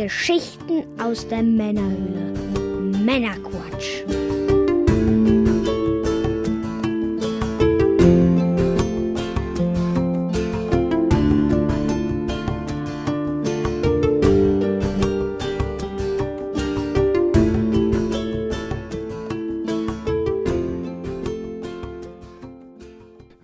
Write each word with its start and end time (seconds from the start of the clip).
Geschichten 0.00 0.84
aus 1.02 1.26
der 1.26 1.42
Männerhöhle. 1.42 2.32
Männerquatsch. 3.04 4.04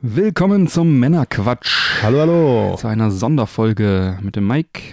Willkommen 0.01 0.69
zum 0.69 1.01
Männerquatsch. 1.01 2.01
Hallo, 2.05 2.21
hallo. 2.21 2.77
Zu 2.77 2.87
einer 2.87 3.11
Sonderfolge 3.11 4.21
mit 4.23 4.37
dem 4.37 4.47
Mike. 4.47 4.84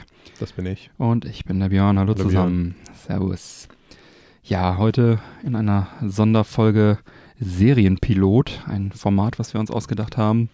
Das 0.41 0.53
bin 0.53 0.65
ich. 0.65 0.89
Und 0.97 1.25
ich 1.25 1.45
bin 1.45 1.59
der 1.59 1.69
Björn. 1.69 1.99
Hallo, 1.99 2.15
Hallo, 2.15 2.23
zusammen. 2.23 2.73
Servus. 2.95 3.67
Ja, 4.41 4.77
heute 4.79 5.19
in 5.43 5.55
einer 5.55 5.87
Sonderfolge 6.03 6.97
Serienpilot. 7.39 8.63
Ein 8.65 8.91
Format, 8.91 9.37
was 9.37 9.53
wir 9.53 9.61
uns 9.61 9.69
ausgedacht 9.69 10.17
haben. 10.17 10.49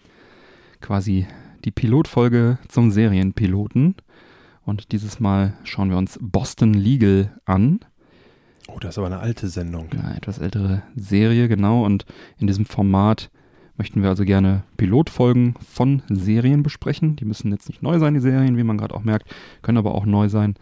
Quasi 0.81 1.25
die 1.63 1.71
Pilotfolge 1.71 2.57
zum 2.67 2.91
Serienpiloten. 2.91 3.95
Und 4.65 4.91
dieses 4.91 5.21
Mal 5.21 5.53
schauen 5.63 5.89
wir 5.89 5.97
uns 5.97 6.19
Boston 6.21 6.73
Legal 6.73 7.39
an. 7.45 7.79
Oh, 8.67 8.79
das 8.79 8.95
ist 8.95 8.97
aber 8.97 9.07
eine 9.07 9.19
alte 9.19 9.47
Sendung. 9.47 9.87
Eine 9.91 10.17
etwas 10.17 10.39
ältere 10.39 10.83
Serie, 10.97 11.47
genau. 11.47 11.85
Und 11.85 12.05
in 12.39 12.47
diesem 12.47 12.65
Format 12.65 13.29
möchten 13.77 14.01
wir 14.01 14.09
also 14.09 14.25
gerne 14.25 14.63
Pilotfolgen 14.77 15.55
von 15.73 16.01
Serien 16.09 16.63
besprechen. 16.63 17.15
Die 17.15 17.25
müssen 17.25 17.51
jetzt 17.51 17.69
nicht 17.69 17.83
neu 17.83 17.99
sein, 17.99 18.13
die 18.13 18.19
Serien, 18.19 18.57
wie 18.57 18.63
man 18.63 18.77
gerade 18.77 18.95
auch 18.95 19.03
merkt, 19.03 19.29
können 19.61 19.77
aber 19.77 19.93
auch 19.95 20.05
neu 20.05 20.29
sein. 20.29 20.55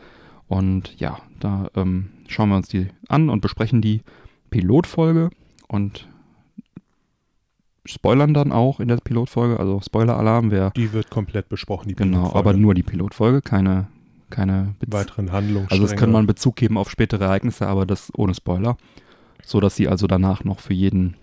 Und 0.47 0.99
ja, 0.99 1.19
da 1.39 1.69
ähm, 1.75 2.07
schauen 2.27 2.49
wir 2.49 2.57
uns 2.57 2.67
die 2.67 2.87
an 3.07 3.29
und 3.29 3.41
besprechen 3.41 3.81
die 3.81 4.01
Pilotfolge 4.49 5.29
und 5.67 6.07
spoilern 7.85 8.33
dann 8.33 8.51
auch 8.51 8.79
in 8.79 8.87
der 8.87 8.97
Pilotfolge, 8.97 9.59
also 9.59 9.79
Spoiler-Alarm, 9.81 10.51
wer 10.51 10.71
Die 10.71 10.91
wird 10.93 11.09
komplett 11.09 11.49
besprochen, 11.49 11.89
die 11.89 11.95
genau, 11.95 12.17
Pilotfolge. 12.17 12.49
aber 12.49 12.57
nur 12.57 12.73
die 12.73 12.83
Pilotfolge, 12.83 13.41
keine 13.41 13.87
keine 14.29 14.75
Bez 14.79 14.91
weiteren 14.91 15.31
Handlungen. 15.31 15.67
also 15.69 15.85
es 15.85 15.95
kann 15.95 16.11
man 16.11 16.25
Bezug 16.25 16.55
geben 16.55 16.77
auf 16.77 16.89
spätere 16.89 17.25
Ereignisse, 17.25 17.67
aber 17.67 17.85
das 17.85 18.11
ohne 18.17 18.33
Spoiler, 18.33 18.75
so 19.43 19.59
dass 19.59 19.75
sie 19.75 19.87
also 19.87 20.07
danach 20.07 20.43
noch 20.43 20.59
für 20.59 20.73
jeden 20.73 21.15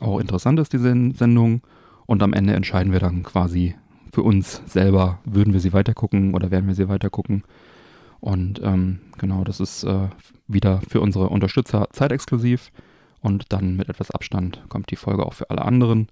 auch 0.00 0.18
interessant 0.18 0.58
ist, 0.60 0.72
diese 0.72 0.94
Sendung. 1.14 1.62
Und 2.06 2.22
am 2.22 2.32
Ende 2.32 2.54
entscheiden 2.54 2.92
wir 2.92 3.00
dann 3.00 3.22
quasi 3.22 3.74
für 4.12 4.22
uns 4.22 4.62
selber, 4.66 5.18
würden 5.24 5.52
wir 5.52 5.60
sie 5.60 5.72
weitergucken 5.72 6.34
oder 6.34 6.50
werden 6.50 6.66
wir 6.66 6.74
sie 6.74 6.88
weitergucken. 6.88 7.42
Und 8.20 8.60
ähm, 8.62 9.00
genau, 9.18 9.44
das 9.44 9.60
ist 9.60 9.84
äh, 9.84 10.08
wieder 10.46 10.80
für 10.88 11.00
unsere 11.00 11.28
Unterstützer 11.28 11.88
zeitexklusiv. 11.92 12.70
Und 13.20 13.52
dann 13.52 13.76
mit 13.76 13.88
etwas 13.88 14.10
Abstand 14.10 14.62
kommt 14.68 14.90
die 14.90 14.96
Folge 14.96 15.26
auch 15.26 15.34
für 15.34 15.50
alle 15.50 15.62
anderen. 15.62 16.08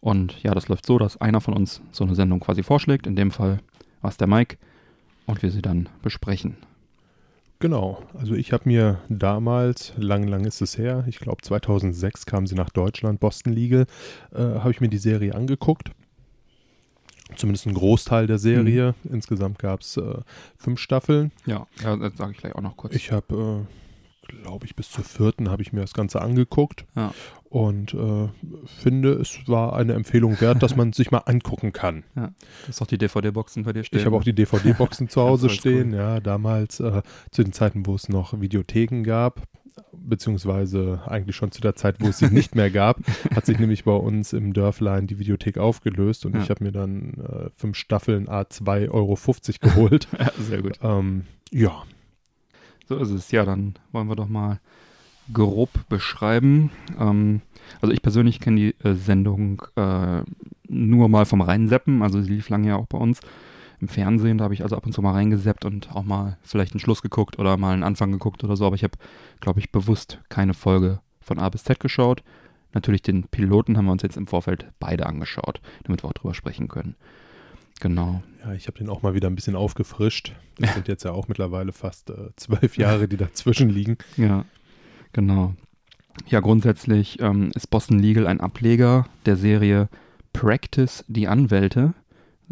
Und 0.00 0.42
ja, 0.42 0.54
das 0.54 0.68
läuft 0.68 0.86
so, 0.86 0.98
dass 0.98 1.20
einer 1.20 1.40
von 1.40 1.54
uns 1.54 1.82
so 1.92 2.04
eine 2.04 2.14
Sendung 2.14 2.40
quasi 2.40 2.62
vorschlägt. 2.62 3.06
In 3.06 3.16
dem 3.16 3.30
Fall 3.30 3.60
war 4.00 4.10
es 4.10 4.16
der 4.16 4.26
Mike. 4.26 4.56
Und 5.26 5.42
wir 5.42 5.50
sie 5.50 5.62
dann 5.62 5.88
besprechen. 6.02 6.56
Genau. 7.58 8.02
Also 8.14 8.34
ich 8.34 8.52
habe 8.52 8.64
mir 8.66 9.00
damals, 9.08 9.92
lang, 9.96 10.28
lang 10.28 10.44
ist 10.44 10.60
es 10.60 10.76
her, 10.76 11.04
ich 11.08 11.18
glaube 11.18 11.42
2006 11.42 12.26
kam 12.26 12.46
sie 12.46 12.54
nach 12.54 12.70
Deutschland, 12.70 13.20
Boston 13.20 13.52
Legal, 13.52 13.86
äh, 14.34 14.38
habe 14.38 14.70
ich 14.70 14.80
mir 14.80 14.88
die 14.88 14.98
Serie 14.98 15.34
angeguckt. 15.34 15.90
Zumindest 17.34 17.66
ein 17.66 17.74
Großteil 17.74 18.26
der 18.26 18.38
Serie. 18.38 18.94
Mhm. 19.02 19.14
Insgesamt 19.14 19.58
gab 19.58 19.80
es 19.80 19.96
äh, 19.96 20.18
fünf 20.56 20.78
Staffeln. 20.78 21.32
Ja, 21.44 21.66
ja 21.82 21.96
das 21.96 22.16
sage 22.16 22.32
ich 22.32 22.38
gleich 22.38 22.54
auch 22.54 22.60
noch 22.60 22.76
kurz. 22.76 22.94
Ich 22.94 23.10
habe, 23.10 23.66
äh, 24.28 24.32
glaube 24.42 24.66
ich, 24.66 24.76
bis 24.76 24.90
zur 24.90 25.04
vierten 25.04 25.50
habe 25.50 25.62
ich 25.62 25.72
mir 25.72 25.80
das 25.80 25.92
Ganze 25.92 26.20
angeguckt. 26.22 26.84
Ja. 26.94 27.12
Und 27.48 27.94
äh, 27.94 28.28
finde, 28.66 29.12
es 29.14 29.46
war 29.46 29.74
eine 29.76 29.94
Empfehlung 29.94 30.40
wert, 30.40 30.62
dass 30.62 30.74
man 30.76 30.92
sich 30.92 31.10
mal 31.10 31.18
angucken 31.26 31.72
kann. 31.72 32.02
Ja, 32.16 32.32
das 32.62 32.70
ist 32.70 32.80
doch 32.80 32.86
die 32.86 32.98
DVD-Boxen 32.98 33.62
bei 33.64 33.72
dir 33.72 33.84
stehen. 33.84 34.00
Ich 34.00 34.04
habe 34.06 34.16
auch 34.16 34.24
die 34.24 34.34
DVD-Boxen 34.34 35.08
zu 35.08 35.22
Hause 35.22 35.48
stehen, 35.50 35.94
ja, 35.94 36.18
damals 36.20 36.80
äh, 36.80 37.02
zu 37.30 37.44
den 37.44 37.52
Zeiten, 37.52 37.86
wo 37.86 37.94
es 37.94 38.08
noch 38.08 38.40
Videotheken 38.40 39.02
gab, 39.04 39.42
beziehungsweise 39.92 41.02
eigentlich 41.06 41.36
schon 41.36 41.52
zu 41.52 41.60
der 41.60 41.76
Zeit, 41.76 41.96
wo 42.00 42.08
es 42.08 42.18
sie 42.18 42.30
nicht 42.30 42.54
mehr 42.56 42.70
gab, 42.70 42.98
hat 43.34 43.46
sich 43.46 43.58
nämlich 43.58 43.84
bei 43.84 43.92
uns 43.94 44.32
im 44.32 44.52
Dörflein 44.52 45.06
die 45.06 45.18
Videothek 45.18 45.58
aufgelöst 45.58 46.26
und 46.26 46.34
Ja. 46.34 46.42
ich 46.42 46.50
habe 46.50 46.64
mir 46.64 46.72
dann 46.72 47.14
äh, 47.14 47.50
fünf 47.56 47.76
Staffeln 47.76 48.28
A 48.28 48.40
2,50 48.42 48.90
Euro 48.90 49.16
geholt. 49.60 50.08
ja, 50.18 50.30
sehr 50.38 50.62
gut. 50.62 50.78
ähm, 50.82 51.24
ja, 51.52 51.84
So 52.88 52.96
ist 52.96 53.10
es. 53.10 53.30
Ja, 53.30 53.44
dann 53.44 53.74
wollen 53.92 54.08
wir 54.08 54.16
doch 54.16 54.28
mal 54.28 54.60
grob 55.32 55.70
beschreiben. 55.88 56.70
Ähm, 56.98 57.40
also 57.80 57.92
ich 57.92 58.02
persönlich 58.02 58.40
kenne 58.40 58.56
die 58.56 58.86
äh, 58.86 58.94
Sendung 58.94 59.62
äh, 59.76 60.22
nur 60.68 61.08
mal 61.08 61.24
vom 61.24 61.40
Reinseppen. 61.40 62.02
Also 62.02 62.20
sie 62.22 62.32
lief 62.32 62.48
lange 62.48 62.68
ja 62.68 62.76
auch 62.76 62.86
bei 62.86 62.98
uns 62.98 63.20
im 63.80 63.88
Fernsehen. 63.88 64.38
Da 64.38 64.44
habe 64.44 64.54
ich 64.54 64.62
also 64.62 64.76
ab 64.76 64.86
und 64.86 64.92
zu 64.92 65.02
mal 65.02 65.12
reingeseppt 65.12 65.64
und 65.64 65.94
auch 65.94 66.04
mal 66.04 66.38
vielleicht 66.42 66.72
einen 66.72 66.80
Schluss 66.80 67.02
geguckt 67.02 67.38
oder 67.38 67.56
mal 67.56 67.72
einen 67.72 67.82
Anfang 67.82 68.12
geguckt 68.12 68.44
oder 68.44 68.56
so. 68.56 68.66
Aber 68.66 68.76
ich 68.76 68.84
habe, 68.84 68.98
glaube 69.40 69.60
ich, 69.60 69.72
bewusst 69.72 70.20
keine 70.28 70.54
Folge 70.54 71.00
von 71.20 71.38
A 71.38 71.48
bis 71.48 71.64
Z 71.64 71.80
geschaut. 71.80 72.22
Natürlich 72.72 73.02
den 73.02 73.24
Piloten 73.24 73.76
haben 73.76 73.86
wir 73.86 73.92
uns 73.92 74.02
jetzt 74.02 74.16
im 74.16 74.26
Vorfeld 74.26 74.66
beide 74.78 75.06
angeschaut, 75.06 75.60
damit 75.84 76.02
wir 76.02 76.08
auch 76.08 76.12
drüber 76.12 76.34
sprechen 76.34 76.68
können. 76.68 76.94
Genau. 77.80 78.22
ja, 78.42 78.54
ich 78.54 78.68
habe 78.68 78.78
den 78.78 78.88
auch 78.88 79.02
mal 79.02 79.14
wieder 79.14 79.28
ein 79.28 79.34
bisschen 79.34 79.56
aufgefrischt. 79.56 80.32
Das 80.58 80.74
sind 80.74 80.88
jetzt 80.88 81.04
ja 81.04 81.12
auch 81.12 81.28
mittlerweile 81.28 81.72
fast 81.72 82.10
äh, 82.10 82.30
zwölf 82.36 82.76
Jahre, 82.78 83.08
die 83.08 83.16
dazwischen 83.16 83.68
liegen. 83.68 83.98
Ja, 84.16 84.44
genau. 85.12 85.54
Ja, 86.28 86.40
grundsätzlich 86.40 87.20
ähm, 87.20 87.50
ist 87.54 87.68
Boston 87.68 87.98
Legal 87.98 88.26
ein 88.26 88.40
Ableger 88.40 89.06
der 89.26 89.36
Serie 89.36 89.88
Practice 90.32 91.04
die 91.08 91.28
Anwälte. 91.28 91.94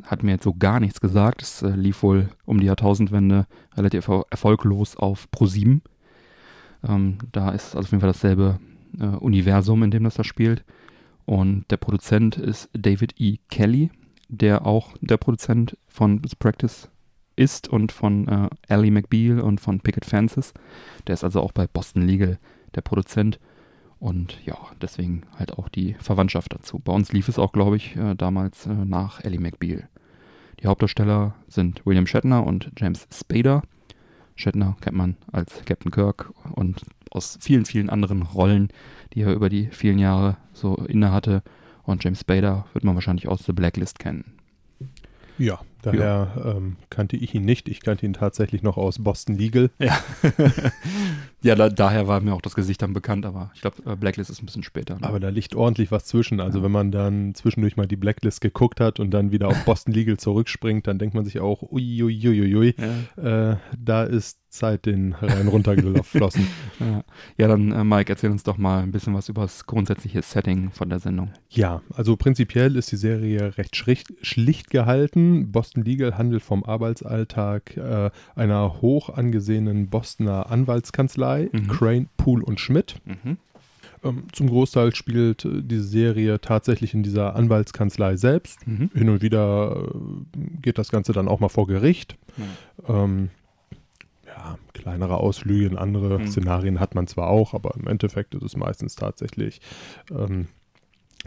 Hat 0.05 0.23
mir 0.23 0.33
jetzt 0.33 0.45
so 0.45 0.55
gar 0.55 0.81
nichts 0.81 1.01
gesagt. 1.01 1.43
Es 1.43 1.63
äh, 1.63 1.71
lief 1.71 2.03
wohl 2.03 2.29
um 2.45 2.61
die 2.61 2.67
Jahrtausendwende 2.67 3.47
relativ 3.77 4.09
er 4.09 4.25
erfolglos 4.31 4.97
auf 4.97 5.31
ProSieben. 5.31 5.83
Ähm, 6.87 7.19
da 7.33 7.51
ist 7.51 7.75
also 7.77 7.87
auf 7.87 7.91
jeden 7.91 8.01
Fall 8.01 8.11
dasselbe 8.11 8.59
äh, 8.99 9.05
Universum, 9.05 9.83
in 9.83 9.91
dem 9.91 10.05
das 10.05 10.15
da 10.15 10.25
spielt. 10.25 10.65
Und 11.27 11.65
der 11.71 11.79
Produzent 11.79 12.37
ist 12.37 12.69
David 12.75 13.15
E. 13.19 13.39
Kelly, 13.49 13.91
der 14.29 14.67
auch 14.67 14.95
der 15.01 15.17
Produzent 15.17 15.77
von 15.89 16.21
Practice 16.39 16.89
ist 17.37 17.69
und 17.69 17.93
von 17.93 18.29
äh, 18.29 18.49
Ally 18.69 18.91
McBeal 18.91 19.41
und 19.41 19.61
von 19.61 19.81
Picket 19.81 20.05
Fences. 20.05 20.53
Der 21.07 21.15
ist 21.15 21.25
also 21.25 21.41
auch 21.41 21.53
bei 21.53 21.67
Boston 21.67 22.03
Legal 22.03 22.39
der 22.75 22.83
Produzent. 22.83 23.39
Und 23.99 24.39
ja, 24.45 24.59
deswegen 24.83 25.23
halt 25.39 25.59
auch 25.59 25.69
die 25.69 25.95
Verwandtschaft 25.95 26.53
dazu. 26.53 26.79
Bei 26.79 26.93
uns 26.93 27.13
lief 27.13 27.29
es 27.29 27.39
auch, 27.39 27.53
glaube 27.53 27.77
ich, 27.77 27.97
äh, 27.97 28.15
damals 28.15 28.67
äh, 28.67 28.73
nach 28.73 29.25
Ellie 29.25 29.41
McBeal. 29.41 29.89
Die 30.61 30.67
Hauptdarsteller 30.67 31.35
sind 31.49 31.85
William 31.87 32.07
Shatner 32.07 32.47
und 32.47 32.71
James 32.79 33.07
Spader. 33.13 33.63
Shatner 34.37 34.77
kennt 34.81 34.97
man 34.97 35.17
als 35.33 35.65
Captain 35.65 35.91
Kirk 35.91 36.33
und 36.55 36.83
aus 37.11 37.39
vielen, 37.41 37.65
vielen 37.65 37.89
anderen 37.89 38.23
Rollen, 38.23 38.69
die 39.13 39.23
er 39.23 39.33
über 39.33 39.49
die 39.49 39.69
vielen 39.69 39.99
Jahre 39.99 40.37
so 40.53 40.75
inne 40.77 41.13
hatte. 41.13 41.43
Und 41.85 42.03
James 42.03 42.21
Spader 42.21 42.67
wird 42.73 42.85
man 42.85 42.95
wahrscheinlich 42.95 43.29
aus 43.29 43.45
The 43.45 43.53
Blacklist 43.53 43.99
kennen. 43.99 44.35
Ja, 45.39 45.61
daher 45.85 46.55
Ähm, 46.57 46.77
kannte 46.91 47.17
ich 47.17 47.35
ihn 47.35 47.45
nicht. 47.45 47.69
Ich 47.69 47.81
kannte 47.81 48.07
ihn 48.07 48.13
tatsächlich 48.13 48.63
noch 48.63 48.77
aus 48.77 48.99
Boston 48.99 49.37
Legal. 49.37 49.71
Ja. 49.79 49.99
ja, 51.43 51.55
da, 51.55 51.69
daher 51.69 52.09
war 52.09 52.21
mir 52.21 52.35
auch 52.35 52.41
das 52.41 52.55
Gesicht 52.55 52.83
dann 52.83 52.93
bekannt, 52.93 53.27
aber 53.27 53.51
ich 53.55 53.61
glaube, 53.61 53.77
äh, 53.91 53.97
Blacklist 53.97 54.31
ist 54.31 54.43
ein 54.43 54.47
bisschen 54.47 54.63
später. 54.63 54.95
Ne? 54.99 55.07
Aber 55.07 55.21
da 55.21 55.29
liegt 55.29 55.55
ordentlich 55.55 55.91
was 55.91 56.07
zwischen. 56.07 56.41
Also 56.41 56.59
Ja. 56.59 56.65
wenn 56.65 56.73
man 56.73 56.91
dann 56.91 57.35
zwischendurch 57.35 57.77
mal 57.77 57.87
die 57.87 57.97
Blacklist 57.97 58.41
geguckt 58.41 58.81
hat 58.81 59.01
und 59.01 59.11
dann 59.11 59.31
wieder 59.33 59.49
auf 59.49 59.57
Boston 59.65 59.93
Legal 59.93 60.17
zurückspringt, 60.17 60.87
dann 60.87 60.99
denkt 60.99 61.15
man 61.15 61.25
sich 61.25 61.41
auch, 61.41 61.63
uiuiuiui, 61.71 62.75
ja, 63.17 63.53
äh, 63.53 63.57
da 63.79 64.05
ist 64.05 64.39
Zeit 64.49 64.87
den 64.87 65.15
Rhein 65.15 65.49
runtergeflossen. 65.49 66.47
ja. 66.79 67.03
ja, 67.37 67.49
dann 67.49 67.73
äh, 67.73 67.83
Mike, 67.83 68.13
erzähl 68.13 68.31
uns 68.31 68.45
doch 68.45 68.57
mal 68.57 68.85
ein 68.85 68.93
bisschen 68.93 69.13
was 69.13 69.29
über 69.29 69.43
das 69.43 69.67
grundsätzliche 69.67 70.23
Setting 70.23 70.71
von 70.71 70.89
der 70.89 71.01
Sendung. 71.01 71.33
ja, 71.51 71.83
also 71.93 72.17
prinzipiell 72.17 72.77
ist 72.77 72.93
die 72.93 72.97
Serie 72.97 73.59
recht 73.59 73.75
schlicht, 73.75 74.13
schlicht 74.23 74.71
gehalten. 74.71 75.51
Boston 75.51 75.74
Legal 75.83 76.17
handelt 76.19 76.43
vom 76.43 76.65
Arbeitsalltag 76.65 77.77
äh, 77.77 78.11
einer 78.35 78.81
hoch 78.83 79.09
angesehenen 79.11 79.89
Bostoner 79.89 80.51
Anwaltskanzlei, 80.51 81.49
Mhm. 81.53 81.69
Crane, 81.69 82.07
Pool 82.17 82.43
und 82.43 82.61
Schmidt. 82.61 82.97
Mhm. 83.05 83.39
Ähm, 84.03 84.25
zum 84.33 84.49
Großteil 84.49 84.95
spielt 84.95 85.45
äh, 85.45 85.63
diese 85.63 85.85
Serie 85.85 86.41
tatsächlich 86.41 86.93
in 86.95 87.03
dieser 87.03 87.35
Anwaltskanzlei 87.37 88.17
selbst. 88.17 88.67
Mhm. 88.67 88.91
Hin 88.95 89.09
und 89.09 89.23
wieder 89.23 89.77
äh, 89.89 90.61
geht 90.61 90.79
das 90.79 90.91
Ganze 90.91 91.13
dann 91.13 91.29
auch 91.29 91.41
mal 91.41 91.49
vor 91.49 91.67
Gericht. 91.67 92.17
Ähm, 92.89 93.31
ja, 94.27 94.59
kleinere 94.73 95.19
Ausflüge 95.19 95.67
in 95.67 95.79
andere 95.79 96.19
Mhm. 96.19 96.27
Szenarien 96.27 96.81
hat 96.81 96.95
man 96.95 97.07
zwar 97.07 97.29
auch, 97.29 97.55
aber 97.55 97.75
im 97.77 97.87
Endeffekt 97.87 98.35
ist 98.35 98.43
es 98.43 98.57
meistens 98.57 98.97
tatsächlich 98.97 99.61
ähm, 100.11 100.49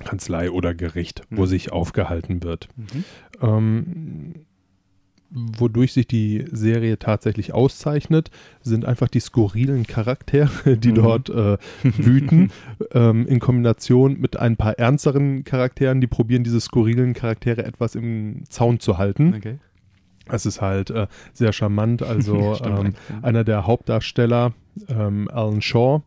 Kanzlei 0.03 0.51
oder 0.51 0.73
Gericht, 0.75 1.21
wo 1.29 1.41
Mhm. 1.43 1.47
sich 1.47 1.71
aufgehalten 1.71 2.43
wird. 2.43 2.69
Mhm. 2.75 3.03
Ähm, 3.41 4.33
wodurch 5.29 5.91
sich 5.91 6.07
die 6.07 6.45
Serie 6.53 6.97
tatsächlich 6.99 7.53
auszeichnet, 7.53 8.31
sind 8.61 8.85
einfach 8.85 9.09
die 9.09 9.19
skurrilen 9.19 9.85
Charaktere, 9.85 10.77
die 10.77 10.91
Mhm. 10.91 10.95
dort 10.95 11.29
äh, 11.29 11.57
wüten, 11.83 12.49
ähm, 12.93 13.27
in 13.27 13.39
Kombination 13.39 14.19
mit 14.21 14.37
ein 14.37 14.55
paar 14.55 14.79
ernsteren 14.79 15.43
Charakteren, 15.43 15.99
die 15.99 16.07
probieren, 16.07 16.45
diese 16.45 16.61
skurrilen 16.61 17.13
Charaktere 17.13 17.65
etwas 17.65 17.95
im 17.95 18.43
Zaun 18.49 18.79
zu 18.79 18.97
halten. 18.97 19.33
Okay. 19.35 19.57
Es 20.31 20.45
ist 20.45 20.61
halt 20.61 20.89
äh, 20.89 21.07
sehr 21.33 21.53
charmant. 21.53 22.01
Also 22.03 22.55
Stimmt 22.55 22.79
ähm, 22.87 22.93
ja. 23.09 23.23
einer 23.27 23.43
der 23.43 23.65
Hauptdarsteller, 23.67 24.53
ähm, 24.89 25.27
Alan 25.31 25.61
Shaw, 25.61 26.01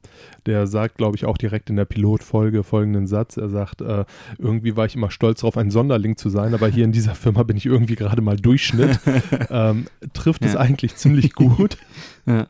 der 0.46 0.66
sagt, 0.66 0.96
glaube 0.98 1.16
ich, 1.16 1.24
auch 1.24 1.36
direkt 1.36 1.70
in 1.70 1.76
der 1.76 1.84
Pilotfolge 1.86 2.62
folgenden 2.62 3.06
Satz. 3.06 3.36
Er 3.36 3.48
sagt, 3.48 3.80
äh, 3.80 4.04
irgendwie 4.38 4.76
war 4.76 4.86
ich 4.86 4.94
immer 4.94 5.10
stolz 5.10 5.40
darauf, 5.40 5.56
ein 5.56 5.70
Sonderling 5.70 6.16
zu 6.16 6.28
sein, 6.28 6.54
aber 6.54 6.68
hier 6.68 6.84
in 6.84 6.92
dieser 6.92 7.14
Firma 7.16 7.42
bin 7.42 7.56
ich 7.56 7.66
irgendwie 7.66 7.96
gerade 7.96 8.22
mal 8.22 8.36
Durchschnitt. 8.36 9.00
ähm, 9.50 9.86
trifft 10.12 10.44
es 10.44 10.52
Ja. 10.54 10.60
eigentlich 10.60 10.94
ziemlich 10.96 11.32
gut. 11.34 11.76
Ja. 12.26 12.46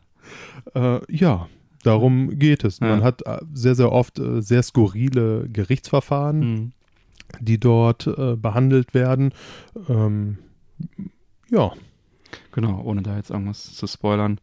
Äh, 0.74 1.00
ja, 1.08 1.48
darum 1.84 2.38
geht 2.38 2.64
es. 2.64 2.80
Man 2.80 3.02
hat 3.02 3.22
äh, 3.26 3.38
sehr, 3.54 3.74
sehr 3.74 3.92
oft 3.92 4.18
äh, 4.18 4.42
sehr 4.42 4.62
skurrile 4.62 5.48
Gerichtsverfahren, 5.50 6.38
Mhm. 6.40 6.72
die 7.40 7.58
dort 7.58 8.06
äh, 8.08 8.36
behandelt 8.36 8.92
werden. 8.92 9.32
Ähm, 9.88 10.38
ja, 11.50 11.72
Genau, 12.52 12.80
ohne 12.82 13.02
da 13.02 13.16
jetzt 13.16 13.30
irgendwas 13.30 13.74
zu 13.74 13.86
spoilern. 13.86 14.38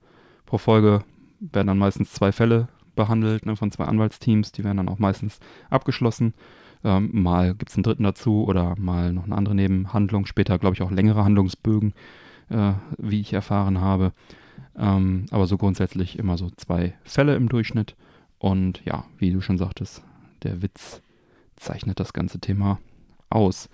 Pro 0.46 0.58
Folge 0.58 1.04
werden 1.40 1.68
dann 1.68 1.78
meistens 1.78 2.14
zwei 2.14 2.32
Fälle 2.32 2.70
behandelt 2.96 3.46
ne, 3.46 3.56
von 3.56 3.72
zwei 3.72 3.86
Anwaltsteams. 3.86 4.52
Die 4.52 4.64
werden 4.64 4.78
dann 4.78 4.90
auch 4.90 5.00
meistens 5.00 5.40
abgeschlossen. 5.70 6.34
Ähm, 6.84 7.10
mal 7.14 7.54
gibt 7.54 7.72
es 7.72 7.76
einen 7.78 7.84
dritten 7.84 8.04
dazu 8.04 8.46
oder 8.46 8.76
mal 8.78 9.14
noch 9.14 9.26
eine 9.26 9.36
andere 9.36 9.56
Nebenhandlung. 9.56 10.26
Später, 10.26 10.58
glaube 10.58 10.76
ich, 10.76 10.82
auch 10.82 10.92
längere 10.92 11.24
Handlungsbögen, 11.24 11.94
äh, 12.50 12.74
wie 12.98 13.22
ich 13.22 13.34
erfahren 13.34 13.82
habe. 13.82 14.14
Ähm, 14.78 15.26
aber 15.32 15.48
so 15.48 15.58
grundsätzlich 15.58 16.18
immer 16.18 16.38
so 16.38 16.50
zwei 16.56 16.94
Fälle 17.04 17.36
im 17.36 17.50
Durchschnitt. 17.50 17.96
Und 18.40 18.84
ja, 18.86 19.06
wie 19.18 19.32
du 19.32 19.42
schon 19.42 19.58
sagtest, 19.58 20.04
der 20.44 20.62
Witz 20.62 21.02
zeichnet 21.56 22.00
das 22.00 22.14
ganze 22.14 22.40
Thema 22.40 22.80
aus. 23.30 23.70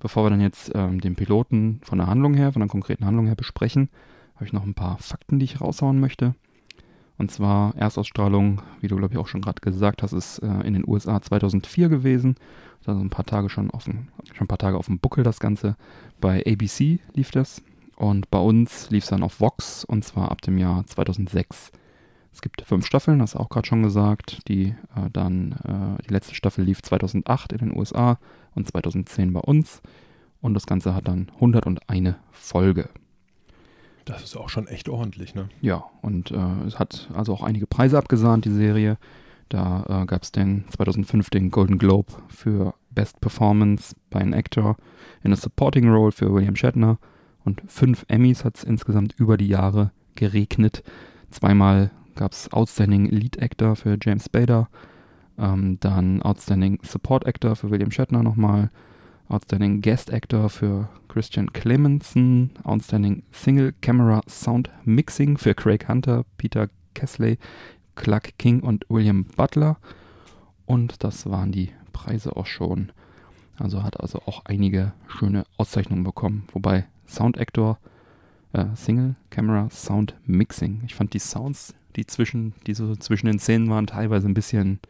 Bevor 0.00 0.24
wir 0.24 0.30
dann 0.30 0.40
jetzt 0.40 0.72
ähm, 0.74 1.00
den 1.00 1.14
Piloten 1.14 1.80
von 1.84 1.98
der 1.98 2.06
Handlung 2.06 2.34
her, 2.34 2.52
von 2.52 2.60
der 2.60 2.68
konkreten 2.68 3.04
Handlung 3.04 3.26
her 3.26 3.36
besprechen, 3.36 3.90
habe 4.34 4.46
ich 4.46 4.52
noch 4.52 4.64
ein 4.64 4.74
paar 4.74 4.98
Fakten, 4.98 5.38
die 5.38 5.44
ich 5.44 5.60
raushauen 5.60 6.00
möchte. 6.00 6.34
Und 7.18 7.30
zwar 7.30 7.76
Erstausstrahlung, 7.76 8.62
wie 8.80 8.88
du 8.88 8.96
glaube 8.96 9.12
ich 9.12 9.18
auch 9.18 9.28
schon 9.28 9.42
gerade 9.42 9.60
gesagt 9.60 10.02
hast, 10.02 10.14
ist 10.14 10.38
äh, 10.38 10.60
in 10.62 10.72
den 10.72 10.88
USA 10.88 11.20
2004 11.20 11.90
gewesen. 11.90 12.36
Also 12.86 12.98
ein 12.98 13.10
paar 13.10 13.26
Tage 13.26 13.50
schon 13.50 13.70
dem, 13.84 14.08
schon 14.32 14.44
ein 14.44 14.48
paar 14.48 14.56
Tage 14.56 14.78
auf 14.78 14.86
dem 14.86 14.98
Buckel 14.98 15.22
das 15.22 15.38
Ganze. 15.38 15.76
Bei 16.18 16.42
ABC 16.46 16.98
lief 17.12 17.30
das 17.30 17.62
und 17.96 18.30
bei 18.30 18.38
uns 18.38 18.88
lief 18.88 19.04
es 19.04 19.10
dann 19.10 19.22
auf 19.22 19.38
Vox 19.38 19.84
und 19.84 20.02
zwar 20.02 20.30
ab 20.30 20.40
dem 20.40 20.56
Jahr 20.56 20.86
2006. 20.86 21.72
Es 22.32 22.42
gibt 22.42 22.62
fünf 22.62 22.86
Staffeln, 22.86 23.18
das 23.18 23.36
auch 23.36 23.48
gerade 23.48 23.66
schon 23.66 23.82
gesagt. 23.82 24.48
Die 24.48 24.74
äh, 24.94 25.10
dann 25.12 25.52
äh, 25.98 26.02
die 26.02 26.12
letzte 26.12 26.34
Staffel 26.34 26.64
lief 26.64 26.82
2008 26.82 27.52
in 27.52 27.58
den 27.58 27.76
USA 27.76 28.18
und 28.54 28.68
2010 28.68 29.32
bei 29.32 29.40
uns. 29.40 29.82
Und 30.40 30.54
das 30.54 30.66
Ganze 30.66 30.94
hat 30.94 31.08
dann 31.08 31.30
101 31.34 32.14
Folge. 32.30 32.88
das 34.06 34.22
ist 34.22 34.36
auch 34.36 34.48
schon 34.48 34.66
echt 34.66 34.88
ordentlich, 34.88 35.34
ne? 35.34 35.48
Ja, 35.60 35.84
und 36.02 36.30
äh, 36.30 36.64
es 36.66 36.78
hat 36.78 37.10
also 37.14 37.34
auch 37.34 37.42
einige 37.42 37.66
Preise 37.66 37.98
abgesahnt, 37.98 38.44
die 38.44 38.50
Serie. 38.50 38.96
Da 39.50 39.84
äh, 39.88 40.06
gab 40.06 40.22
es 40.22 40.32
den 40.32 40.64
2005 40.70 41.28
den 41.30 41.50
Golden 41.50 41.78
Globe 41.78 42.12
für 42.28 42.74
Best 42.90 43.20
Performance 43.20 43.94
by 44.08 44.18
an 44.18 44.32
Actor 44.32 44.76
in 45.22 45.32
a 45.32 45.36
Supporting 45.36 45.88
Role 45.88 46.12
für 46.12 46.32
William 46.32 46.56
Shatner. 46.56 46.98
Und 47.44 47.62
fünf 47.66 48.04
Emmys 48.08 48.44
hat 48.44 48.56
es 48.56 48.64
insgesamt 48.64 49.14
über 49.18 49.36
die 49.36 49.48
Jahre 49.48 49.92
geregnet. 50.14 50.82
Zweimal 51.30 51.90
gab 52.20 52.32
es 52.32 52.52
Outstanding 52.52 53.06
Lead 53.06 53.38
Actor 53.38 53.76
für 53.76 53.96
James 53.98 54.26
Spader, 54.26 54.68
ähm, 55.38 55.78
dann 55.80 56.20
Outstanding 56.20 56.78
Support 56.82 57.24
Actor 57.24 57.56
für 57.56 57.70
William 57.70 57.90
Shatner 57.90 58.22
nochmal, 58.22 58.70
Outstanding 59.30 59.80
Guest 59.80 60.12
Actor 60.12 60.50
für 60.50 60.90
Christian 61.08 61.50
Clemenson, 61.54 62.50
Outstanding 62.62 63.22
Single 63.32 63.72
Camera 63.80 64.20
Sound 64.28 64.68
Mixing 64.84 65.38
für 65.38 65.54
Craig 65.54 65.88
Hunter, 65.88 66.26
Peter 66.36 66.68
Kesley, 66.92 67.38
Clark 67.94 68.36
King 68.36 68.60
und 68.60 68.84
William 68.90 69.24
Butler. 69.24 69.78
Und 70.66 71.02
das 71.02 71.24
waren 71.24 71.52
die 71.52 71.70
Preise 71.94 72.36
auch 72.36 72.44
schon. 72.44 72.92
Also 73.58 73.82
hat 73.82 73.98
also 73.98 74.18
auch 74.26 74.44
einige 74.44 74.92
schöne 75.08 75.44
Auszeichnungen 75.56 76.04
bekommen. 76.04 76.44
Wobei 76.52 76.84
Sound 77.06 77.38
Actor, 77.38 77.78
äh, 78.52 78.66
Single 78.74 79.16
Camera 79.30 79.70
Sound 79.70 80.16
Mixing. 80.26 80.82
Ich 80.84 80.94
fand 80.94 81.14
die 81.14 81.18
Sounds, 81.18 81.74
die 81.96 82.06
zwischen, 82.06 82.54
die 82.66 82.74
so 82.74 82.94
zwischen 82.96 83.26
den 83.26 83.38
Szenen 83.38 83.70
waren, 83.70 83.86
teilweise 83.86 84.28
ein 84.28 84.34
bisschen 84.34 84.80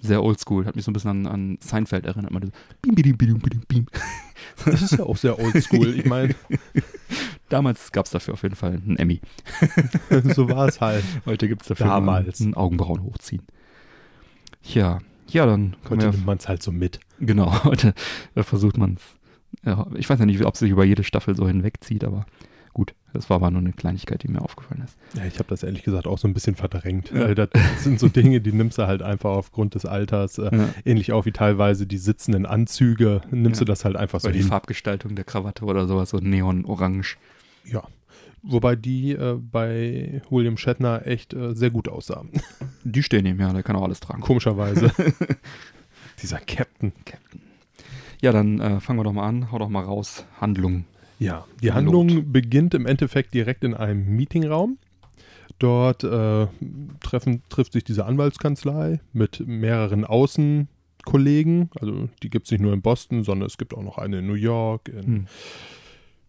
sehr 0.00 0.22
oldschool. 0.22 0.66
Hat 0.66 0.76
mich 0.76 0.84
so 0.84 0.90
ein 0.90 0.94
bisschen 0.94 1.10
an, 1.10 1.26
an 1.26 1.58
Seinfeld 1.60 2.04
erinnert. 2.04 2.30
Man, 2.30 2.52
bim, 2.82 2.94
bim, 2.94 3.16
bim, 3.16 3.38
bim, 3.38 3.60
bim. 3.68 3.86
Das 4.66 4.82
ist 4.82 4.92
ja 4.92 5.04
auch 5.04 5.16
sehr 5.16 5.38
oldschool. 5.38 5.98
Ich 5.98 6.04
meine, 6.04 6.34
Damals 7.48 7.92
gab 7.92 8.06
es 8.06 8.12
dafür 8.12 8.34
auf 8.34 8.42
jeden 8.42 8.56
Fall 8.56 8.72
einen 8.72 8.96
Emmy. 8.96 9.20
so 10.34 10.48
war 10.48 10.68
es 10.68 10.80
halt. 10.80 11.04
Heute 11.26 11.46
gibt 11.48 11.62
es 11.62 11.68
dafür 11.68 11.86
Damals. 11.86 12.40
ein 12.40 12.54
Augenbrauen 12.54 13.02
hochziehen. 13.02 13.42
Ja, 14.62 15.00
ja, 15.28 15.46
dann 15.46 15.76
können 15.84 16.00
Heute 16.00 16.06
wir 16.06 16.12
nimmt 16.12 16.26
man 16.26 16.38
es 16.38 16.48
halt 16.48 16.62
so 16.62 16.72
mit. 16.72 17.00
Genau, 17.20 17.64
heute 17.64 17.94
versucht 18.34 18.78
man 18.78 18.94
es. 18.94 19.02
Ja, 19.64 19.86
ich 19.94 20.08
weiß 20.08 20.18
ja 20.18 20.26
nicht, 20.26 20.44
ob 20.44 20.54
es 20.54 20.60
sich 20.60 20.70
über 20.70 20.84
jede 20.84 21.04
Staffel 21.04 21.36
so 21.36 21.46
hinwegzieht, 21.46 22.04
aber 22.04 22.26
das 23.14 23.30
war 23.30 23.36
aber 23.36 23.50
nur 23.50 23.60
eine 23.62 23.72
Kleinigkeit, 23.72 24.22
die 24.22 24.28
mir 24.28 24.42
aufgefallen 24.42 24.82
ist. 24.84 24.96
Ja, 25.16 25.24
ich 25.24 25.38
habe 25.38 25.48
das 25.48 25.62
ehrlich 25.62 25.82
gesagt 25.82 26.06
auch 26.06 26.18
so 26.18 26.28
ein 26.28 26.34
bisschen 26.34 26.54
verdrängt. 26.54 27.10
Ja. 27.10 27.32
Das 27.34 27.48
sind 27.78 27.98
so 27.98 28.08
Dinge, 28.08 28.42
die 28.42 28.52
nimmst 28.52 28.76
du 28.76 28.86
halt 28.86 29.00
einfach 29.00 29.30
aufgrund 29.30 29.74
des 29.74 29.86
Alters. 29.86 30.36
Äh, 30.38 30.50
Ja. 30.54 30.68
Ähnlich 30.84 31.12
auch 31.12 31.24
wie 31.24 31.32
teilweise 31.32 31.86
die 31.86 31.96
sitzenden 31.98 32.44
Anzüge, 32.44 33.22
nimmst 33.30 33.60
Ja. 33.60 33.64
du 33.64 33.72
das 33.72 33.84
halt 33.86 33.96
einfach 33.96 34.20
so 34.20 34.26
Oder 34.28 34.32
die 34.34 34.40
hin. 34.40 34.48
Farbgestaltung 34.48 35.14
der 35.14 35.24
Krawatte 35.24 35.64
oder 35.64 35.86
sowas, 35.86 36.10
so 36.10 36.18
neon-orange. 36.18 37.16
Ja. 37.64 37.84
Wobei 38.42 38.76
die 38.76 39.12
äh, 39.12 39.38
bei 39.40 40.20
William 40.28 40.58
Shatner 40.58 41.06
echt 41.06 41.32
äh, 41.32 41.54
sehr 41.54 41.70
gut 41.70 41.88
aussahen. 41.88 42.28
Die 42.84 43.02
stehen 43.02 43.24
ihm, 43.24 43.40
ja, 43.40 43.50
der 43.54 43.62
kann 43.62 43.74
auch 43.76 43.84
alles 43.84 44.00
tragen. 44.00 44.20
Komischerweise. 44.20 44.90
Dieser 46.22 46.38
Captain. 46.40 46.92
Captain. 47.06 47.40
Ja, 48.20 48.32
dann 48.32 48.60
äh, 48.60 48.80
fangen 48.80 48.98
wir 48.98 49.04
doch 49.04 49.12
mal 49.12 49.26
an, 49.26 49.50
hau 49.50 49.58
doch 49.58 49.68
mal 49.68 49.82
raus. 49.84 50.24
Handlung. 50.40 50.84
Ja, 51.18 51.46
die 51.62 51.66
Lot. 51.66 51.76
Handlung 51.76 52.32
beginnt 52.32 52.74
im 52.74 52.86
Endeffekt 52.86 53.34
direkt 53.34 53.64
in 53.64 53.74
einem 53.74 54.16
Meetingraum. 54.16 54.78
Dort 55.58 56.02
äh, 56.02 56.46
treffen, 57.00 57.42
trifft 57.48 57.72
sich 57.74 57.84
diese 57.84 58.04
Anwaltskanzlei 58.06 59.00
mit 59.12 59.46
mehreren 59.46 60.04
Außenkollegen. 60.04 61.70
Also 61.80 62.08
die 62.22 62.30
gibt 62.30 62.46
es 62.46 62.50
nicht 62.50 62.60
nur 62.60 62.72
in 62.72 62.82
Boston, 62.82 63.22
sondern 63.22 63.46
es 63.46 63.56
gibt 63.56 63.74
auch 63.74 63.82
noch 63.82 63.98
eine 63.98 64.18
in 64.18 64.26
New 64.26 64.34
York, 64.34 64.88
in 64.88 65.04
Hm. 65.04 65.26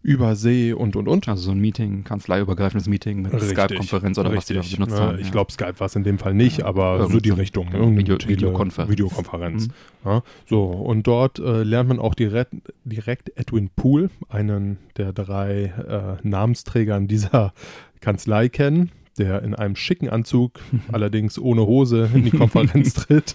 Übersee 0.06 0.72
und 0.72 0.94
und 0.94 1.08
und. 1.08 1.28
Also 1.28 1.42
so 1.42 1.50
ein 1.50 1.58
Meeting, 1.58 2.04
kanzleiübergreifendes 2.04 2.88
Meeting 2.88 3.22
mit 3.22 3.32
Richtig. 3.32 3.50
Skype-Konferenz 3.50 4.18
oder 4.18 4.34
was 4.34 4.46
die 4.46 4.54
da 4.54 4.60
Richtig. 4.60 4.76
benutzt 4.78 4.96
Ja, 4.96 5.06
haben. 5.08 5.18
Ich 5.18 5.26
ja. 5.26 5.32
glaube, 5.32 5.50
Skype 5.52 5.74
war 5.78 5.86
es 5.86 5.96
in 5.96 6.04
dem 6.04 6.18
Fall 6.18 6.32
nicht, 6.34 6.62
aber 6.62 6.98
Irgend 6.98 7.12
so 7.12 7.20
die 7.20 7.28
so- 7.30 7.34
Richtung. 7.34 7.70
Ne? 7.70 7.96
Video- 7.96 8.16
Videokonferenz. 8.24 8.90
Videokonferenz. 8.92 9.66
Mhm. 9.68 9.72
Ja, 10.04 10.22
so, 10.48 10.62
und 10.64 11.06
dort 11.06 11.40
äh, 11.40 11.64
lernt 11.64 11.88
man 11.88 11.98
auch 11.98 12.14
direkt, 12.14 12.54
direkt 12.84 13.32
Edwin 13.36 13.68
Poole, 13.74 14.10
einen 14.28 14.78
der 14.96 15.12
drei 15.12 15.64
äh, 16.22 16.26
Namensträgern 16.26 17.08
dieser 17.08 17.52
Kanzlei 18.00 18.48
kennen, 18.48 18.92
der 19.18 19.42
in 19.42 19.54
einem 19.54 19.74
schicken 19.74 20.08
Anzug, 20.08 20.60
allerdings 20.92 21.38
ohne 21.38 21.62
Hose, 21.66 22.08
in 22.14 22.22
die 22.24 22.30
Konferenz 22.30 22.94
tritt 22.94 23.34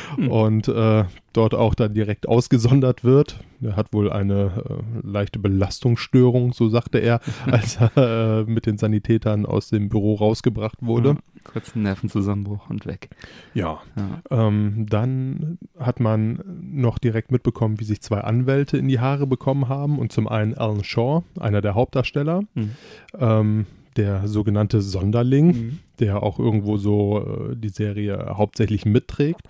und 0.28 0.68
äh, 0.68 1.04
dort 1.32 1.54
auch 1.54 1.74
dann 1.74 1.94
direkt 1.94 2.28
ausgesondert 2.28 3.04
wird. 3.04 3.40
Er 3.62 3.76
hat 3.76 3.92
wohl 3.92 4.10
eine 4.12 4.64
äh, 4.68 5.06
leichte 5.06 5.38
Belastungsstörung, 5.38 6.52
so 6.52 6.68
sagte 6.68 6.98
er, 6.98 7.20
als 7.50 7.76
er 7.76 7.96
äh, 7.96 8.44
mit 8.44 8.66
den 8.66 8.76
Sanitätern 8.78 9.46
aus 9.46 9.68
dem 9.68 9.88
Büro 9.88 10.14
rausgebracht 10.14 10.76
wurde. 10.80 11.10
Ja, 11.10 11.16
kurz 11.44 11.74
einen 11.74 11.84
Nervenzusammenbruch 11.84 12.68
und 12.70 12.86
weg. 12.86 13.10
Ja, 13.54 13.80
Ja. 13.96 14.46
ähm, 14.48 14.86
dann 14.88 15.58
hat 15.78 16.00
man 16.00 16.42
noch 16.60 16.98
direkt 16.98 17.32
mitbekommen, 17.32 17.80
wie 17.80 17.84
sich 17.84 18.00
zwei 18.02 18.20
Anwälte 18.20 18.76
in 18.76 18.88
die 18.88 19.00
Haare 19.00 19.26
bekommen 19.26 19.68
haben. 19.68 19.98
Und 19.98 20.12
zum 20.12 20.28
einen 20.28 20.54
Alan 20.54 20.84
Shaw, 20.84 21.22
einer 21.40 21.60
der 21.60 21.74
Hauptdarsteller, 21.74 22.42
Mhm. 22.54 22.70
ähm, 23.18 23.66
der 23.96 24.26
sogenannte 24.28 24.80
Sonderling, 24.80 25.46
Mhm. 25.46 25.78
der 26.00 26.22
auch 26.22 26.38
irgendwo 26.38 26.76
so 26.76 27.48
äh, 27.52 27.56
die 27.56 27.68
Serie 27.68 28.32
hauptsächlich 28.36 28.84
mitträgt, 28.86 29.42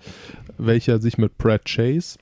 welcher 0.57 0.99
sich 0.99 1.17
mit 1.17 1.37
Brad 1.37 1.65
Chase 1.65 2.17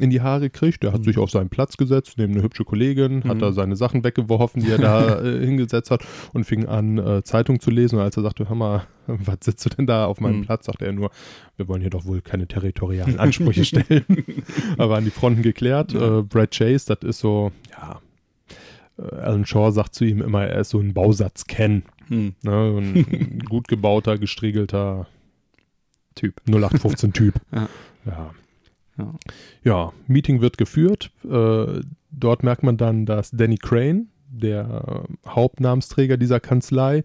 in 0.00 0.10
die 0.10 0.22
Haare 0.22 0.50
kriegt. 0.50 0.82
Der 0.82 0.92
hat 0.92 1.00
Mhm. 1.00 1.04
sich 1.04 1.18
auf 1.18 1.30
seinen 1.30 1.50
Platz 1.50 1.76
gesetzt, 1.76 2.14
neben 2.16 2.32
eine 2.32 2.42
hübsche 2.42 2.64
Kollegin, 2.64 3.22
hat 3.24 3.36
Mhm. 3.36 3.40
da 3.40 3.52
seine 3.52 3.76
Sachen 3.76 4.02
weggeworfen, 4.02 4.62
die 4.62 4.70
er 4.70 4.78
da 4.78 5.20
äh, 5.22 5.44
hingesetzt 5.44 5.90
hat 5.90 6.04
und 6.32 6.44
fing 6.44 6.66
an, 6.66 6.98
äh, 6.98 7.22
Zeitung 7.22 7.60
zu 7.60 7.70
lesen. 7.70 7.96
Und 7.96 8.02
als 8.02 8.16
er 8.16 8.22
sagte, 8.22 8.48
hör 8.48 8.56
mal, 8.56 8.86
was 9.06 9.36
sitzt 9.42 9.64
du 9.66 9.70
denn 9.70 9.86
da 9.86 10.06
auf 10.06 10.20
meinem 10.20 10.38
Mhm. 10.38 10.44
Platz, 10.46 10.64
sagte 10.66 10.86
er 10.86 10.92
nur, 10.92 11.10
wir 11.56 11.68
wollen 11.68 11.82
hier 11.82 11.90
doch 11.90 12.06
wohl 12.06 12.22
keine 12.22 12.46
territorialen 12.48 13.18
Ansprüche 13.20 13.64
stellen. 13.64 14.04
Aber 14.78 14.96
an 14.96 15.04
die 15.04 15.10
Fronten 15.10 15.42
geklärt. 15.42 15.92
Ja. 15.92 16.20
Äh, 16.20 16.22
Brad 16.22 16.52
Chase, 16.52 16.86
das 16.94 17.08
ist 17.08 17.18
so, 17.18 17.52
ja, 17.70 18.00
Alan 18.96 19.46
Shaw 19.46 19.70
sagt 19.72 19.94
zu 19.94 20.04
ihm 20.04 20.22
immer, 20.22 20.46
er 20.46 20.60
ist 20.60 20.70
so 20.70 20.78
ein 20.78 20.94
Bausatz-Ken. 20.94 21.84
Hm. 22.08 22.34
Ne? 22.42 22.52
Ein 22.52 23.38
gut 23.48 23.68
gebauter, 23.68 24.18
gestriegelter 24.18 25.06
Typ. 26.14 26.40
0815-Typ. 26.46 27.34
Ja. 27.52 27.68
ja. 28.06 28.30
Ja. 28.96 29.12
Ja, 29.64 29.92
Meeting 30.06 30.40
wird 30.40 30.56
geführt. 30.58 31.10
Äh, 31.24 31.80
dort 32.10 32.42
merkt 32.42 32.62
man 32.62 32.76
dann, 32.76 33.06
dass 33.06 33.30
Danny 33.30 33.56
Crane, 33.56 34.06
der 34.28 35.04
äh, 35.08 35.28
Hauptnamensträger 35.28 36.16
dieser 36.16 36.40
Kanzlei, 36.40 37.04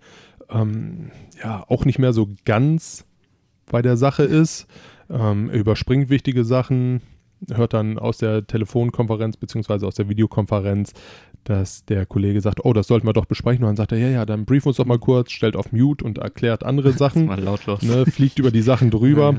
ähm, 0.49 1.11
ja, 1.43 1.63
auch 1.67 1.85
nicht 1.85 1.99
mehr 1.99 2.13
so 2.13 2.29
ganz 2.45 3.05
bei 3.65 3.81
der 3.81 3.97
Sache 3.97 4.23
ist. 4.23 4.67
Ähm, 5.09 5.49
er 5.49 5.59
überspringt 5.59 6.09
wichtige 6.09 6.43
Sachen, 6.43 7.01
hört 7.51 7.73
dann 7.73 7.97
aus 7.97 8.17
der 8.17 8.45
Telefonkonferenz 8.45 9.37
beziehungsweise 9.37 9.87
aus 9.87 9.95
der 9.95 10.09
Videokonferenz, 10.09 10.93
dass 11.43 11.85
der 11.85 12.05
Kollege 12.05 12.41
sagt, 12.41 12.63
oh, 12.63 12.73
das 12.73 12.87
sollten 12.87 13.07
wir 13.07 13.13
doch 13.13 13.25
besprechen. 13.25 13.63
Und 13.63 13.69
dann 13.69 13.75
sagt 13.77 13.91
er, 13.91 13.97
ja, 13.97 14.09
ja, 14.09 14.25
dann 14.25 14.45
brief 14.45 14.65
uns 14.65 14.77
doch 14.77 14.85
mal 14.85 14.99
kurz, 14.99 15.31
stellt 15.31 15.55
auf 15.55 15.71
Mute 15.71 16.05
und 16.05 16.17
erklärt 16.17 16.63
andere 16.63 16.91
Sachen, 16.93 17.25
Mal 17.25 17.39
lautlos. 17.39 17.81
ne, 17.81 18.05
fliegt 18.05 18.39
über 18.39 18.51
die 18.51 18.61
Sachen 18.61 18.91
drüber. 18.91 19.35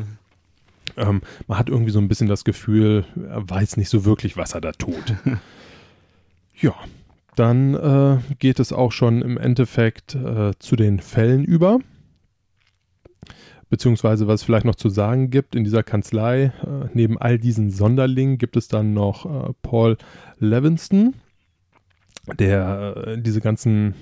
Ähm, 0.96 1.22
man 1.46 1.58
hat 1.58 1.68
irgendwie 1.68 1.92
so 1.92 1.98
ein 1.98 2.08
bisschen 2.08 2.28
das 2.28 2.44
Gefühl, 2.44 3.04
er 3.28 3.48
weiß 3.48 3.76
nicht 3.76 3.88
so 3.88 4.04
wirklich, 4.04 4.36
was 4.36 4.54
er 4.54 4.60
da 4.60 4.72
tut. 4.72 5.14
ja, 6.60 6.74
dann 7.36 7.74
äh, 7.74 8.18
geht 8.38 8.60
es 8.60 8.72
auch 8.72 8.92
schon 8.92 9.22
im 9.22 9.38
Endeffekt 9.38 10.14
äh, 10.14 10.52
zu 10.58 10.76
den 10.76 11.00
Fällen 11.00 11.44
über. 11.44 11.78
Beziehungsweise, 13.68 14.26
was 14.26 14.40
es 14.40 14.44
vielleicht 14.44 14.66
noch 14.66 14.74
zu 14.74 14.88
sagen 14.88 15.30
gibt, 15.30 15.54
in 15.54 15.62
dieser 15.62 15.84
Kanzlei, 15.84 16.52
äh, 16.64 16.88
neben 16.92 17.18
all 17.18 17.38
diesen 17.38 17.70
Sonderlingen 17.70 18.36
gibt 18.36 18.56
es 18.56 18.66
dann 18.66 18.94
noch 18.94 19.26
äh, 19.26 19.52
Paul 19.62 19.96
Levinston, 20.38 21.14
der 22.38 22.94
äh, 23.06 23.20
diese 23.20 23.40
ganzen 23.40 23.94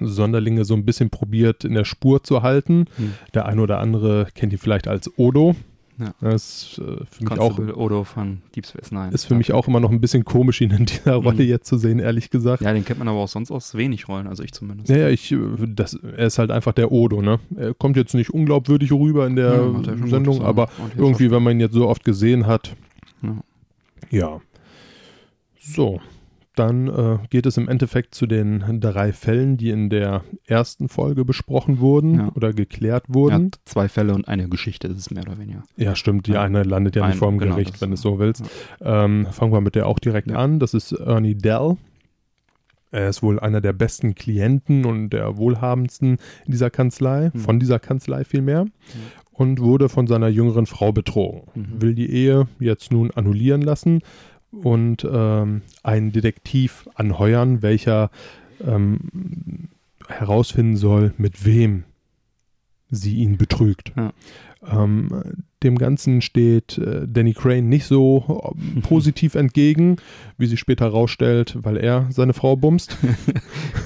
Sonderlinge 0.00 0.64
so 0.64 0.74
ein 0.74 0.84
bisschen 0.84 1.10
probiert 1.10 1.64
in 1.64 1.74
der 1.74 1.84
Spur 1.84 2.22
zu 2.22 2.42
halten. 2.42 2.86
Hm. 2.96 3.14
Der 3.34 3.46
eine 3.46 3.60
oder 3.62 3.78
andere 3.80 4.28
kennt 4.34 4.52
ihn 4.52 4.58
vielleicht 4.58 4.88
als 4.88 5.10
Odo. 5.18 5.54
Ja. 5.98 6.12
Das 6.20 6.42
ist 6.74 6.78
äh, 6.78 7.04
für 7.10 7.24
mich 7.24 7.32
auch 7.32 7.56
Constable 7.56 7.74
Odo 7.74 8.04
von 8.04 8.42
Deep 8.54 8.66
Space 8.66 8.92
Nine. 8.92 9.12
ist 9.12 9.24
für 9.24 9.34
mich 9.34 9.54
auch 9.54 9.66
immer 9.66 9.80
noch 9.80 9.90
ein 9.90 10.00
bisschen 10.02 10.26
komisch, 10.26 10.60
ihn 10.60 10.70
in 10.70 10.84
dieser 10.84 11.14
Rolle 11.14 11.42
Mhm. 11.42 11.48
jetzt 11.48 11.66
zu 11.68 11.78
sehen, 11.78 12.00
ehrlich 12.00 12.28
gesagt. 12.28 12.60
Ja, 12.62 12.72
den 12.74 12.84
kennt 12.84 12.98
man 12.98 13.08
aber 13.08 13.16
auch 13.20 13.28
sonst 13.28 13.50
aus 13.50 13.74
wenig 13.74 14.06
Rollen, 14.06 14.26
also 14.26 14.42
ich 14.42 14.52
zumindest. 14.52 14.90
Naja, 14.90 15.08
ich, 15.08 15.32
äh, 15.32 15.38
das, 15.66 15.94
er 15.94 16.26
ist 16.26 16.38
halt 16.38 16.50
einfach 16.50 16.72
der 16.74 16.92
Odo, 16.92 17.22
ne? 17.22 17.40
Er 17.56 17.72
kommt 17.72 17.96
jetzt 17.96 18.14
nicht 18.14 18.28
unglaubwürdig 18.28 18.92
rüber 18.92 19.26
in 19.26 19.36
der 19.36 19.54
Ja, 19.54 20.06
Sendung, 20.06 20.42
aber 20.42 20.68
irgendwie, 20.98 21.30
wenn 21.30 21.42
man 21.42 21.54
ihn 21.56 21.60
jetzt 21.60 21.72
so 21.74 21.88
oft 21.88 22.04
gesehen 22.04 22.46
hat, 22.46 22.76
Ja. 23.22 23.36
ja. 24.10 24.40
So, 25.58 26.00
dann 26.58 26.88
äh, 26.88 27.18
geht 27.30 27.46
es 27.46 27.56
im 27.56 27.68
Endeffekt 27.68 28.14
zu 28.14 28.26
den 28.26 28.80
drei 28.80 29.12
Fällen, 29.12 29.56
die 29.56 29.70
in 29.70 29.88
der 29.90 30.24
ersten 30.46 30.88
Folge 30.88 31.24
besprochen 31.24 31.78
wurden 31.78 32.14
Ja. 32.18 32.32
oder 32.34 32.52
geklärt 32.52 33.04
wurden. 33.08 33.46
hat 33.46 33.60
zwei 33.64 33.88
Fälle 33.88 34.14
und 34.14 34.26
eine 34.26 34.48
Geschichte, 34.48 34.88
das 34.88 34.98
ist 34.98 35.10
mehr 35.10 35.22
oder 35.22 35.38
weniger. 35.38 35.62
Ja, 35.76 35.94
stimmt. 35.94 36.26
Die 36.26 36.32
Ja. 36.32 36.42
eine 36.42 36.62
landet 36.64 36.96
ja 36.96 37.04
nicht 37.06 37.14
Ein- 37.14 37.18
vor 37.18 37.30
dem 37.30 37.38
genau, 37.38 37.54
Gericht, 37.56 37.80
wenn 37.80 37.90
du 37.90 37.94
es 37.94 38.00
so 38.02 38.18
willst. 38.18 38.42
Ähm, 38.80 39.26
fangen 39.30 39.52
wir 39.52 39.60
mit 39.60 39.74
der 39.74 39.86
auch 39.86 39.98
direkt 39.98 40.30
Ja. 40.30 40.36
an. 40.38 40.58
Das 40.58 40.74
ist 40.74 40.92
Ernie 40.92 41.34
Dell. 41.36 41.76
Er 42.92 43.08
ist 43.08 43.22
wohl 43.22 43.38
einer 43.40 43.60
der 43.60 43.72
besten 43.72 44.14
Klienten 44.14 44.84
und 44.84 45.10
der 45.10 45.36
wohlhabendsten 45.36 46.18
in 46.46 46.52
dieser 46.52 46.70
Kanzlei, 46.70 47.30
Mhm. 47.34 47.38
von 47.40 47.60
dieser 47.60 47.78
Kanzlei 47.78 48.24
vielmehr. 48.24 48.66
Und 49.32 49.60
wurde 49.60 49.90
von 49.90 50.06
seiner 50.06 50.28
jüngeren 50.28 50.64
Frau 50.64 50.92
betrogen. 50.92 51.42
Mhm. 51.54 51.82
Will 51.82 51.94
die 51.94 52.10
Ehe 52.10 52.48
jetzt 52.58 52.90
nun 52.90 53.10
annullieren 53.10 53.60
lassen 53.60 54.00
und 54.62 55.06
ähm, 55.10 55.62
einen 55.82 56.12
Detektiv 56.12 56.88
anheuern, 56.94 57.62
welcher 57.62 58.10
ähm, 58.64 59.68
herausfinden 60.08 60.76
soll, 60.76 61.12
mit 61.18 61.44
wem 61.44 61.84
sie 62.90 63.16
ihn 63.16 63.36
betrügt. 63.36 63.92
Ja. 63.96 64.12
Ähm, 64.68 65.44
dem 65.62 65.78
Ganzen 65.78 66.22
steht 66.22 66.78
äh, 66.78 67.06
Danny 67.06 67.34
Crane 67.34 67.62
nicht 67.62 67.86
so 67.86 68.54
äh, 68.56 68.80
positiv 68.82 69.34
entgegen, 69.34 69.96
wie 70.38 70.46
sich 70.46 70.60
später 70.60 70.86
herausstellt, 70.86 71.56
weil 71.60 71.76
er 71.76 72.06
seine 72.10 72.32
Frau 72.32 72.56
bumst. 72.56 72.96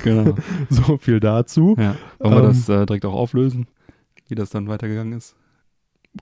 Genau. 0.02 0.34
so 0.70 0.96
viel 0.96 1.20
dazu. 1.20 1.76
ja. 1.78 1.94
Wollen 2.18 2.32
wir 2.32 2.38
Ähm, 2.38 2.46
das 2.46 2.68
äh, 2.70 2.86
direkt 2.86 3.04
auch 3.04 3.12
auflösen, 3.12 3.66
wie 4.28 4.34
das 4.34 4.48
dann 4.48 4.66
weitergegangen 4.66 5.12
ist? 5.12 5.36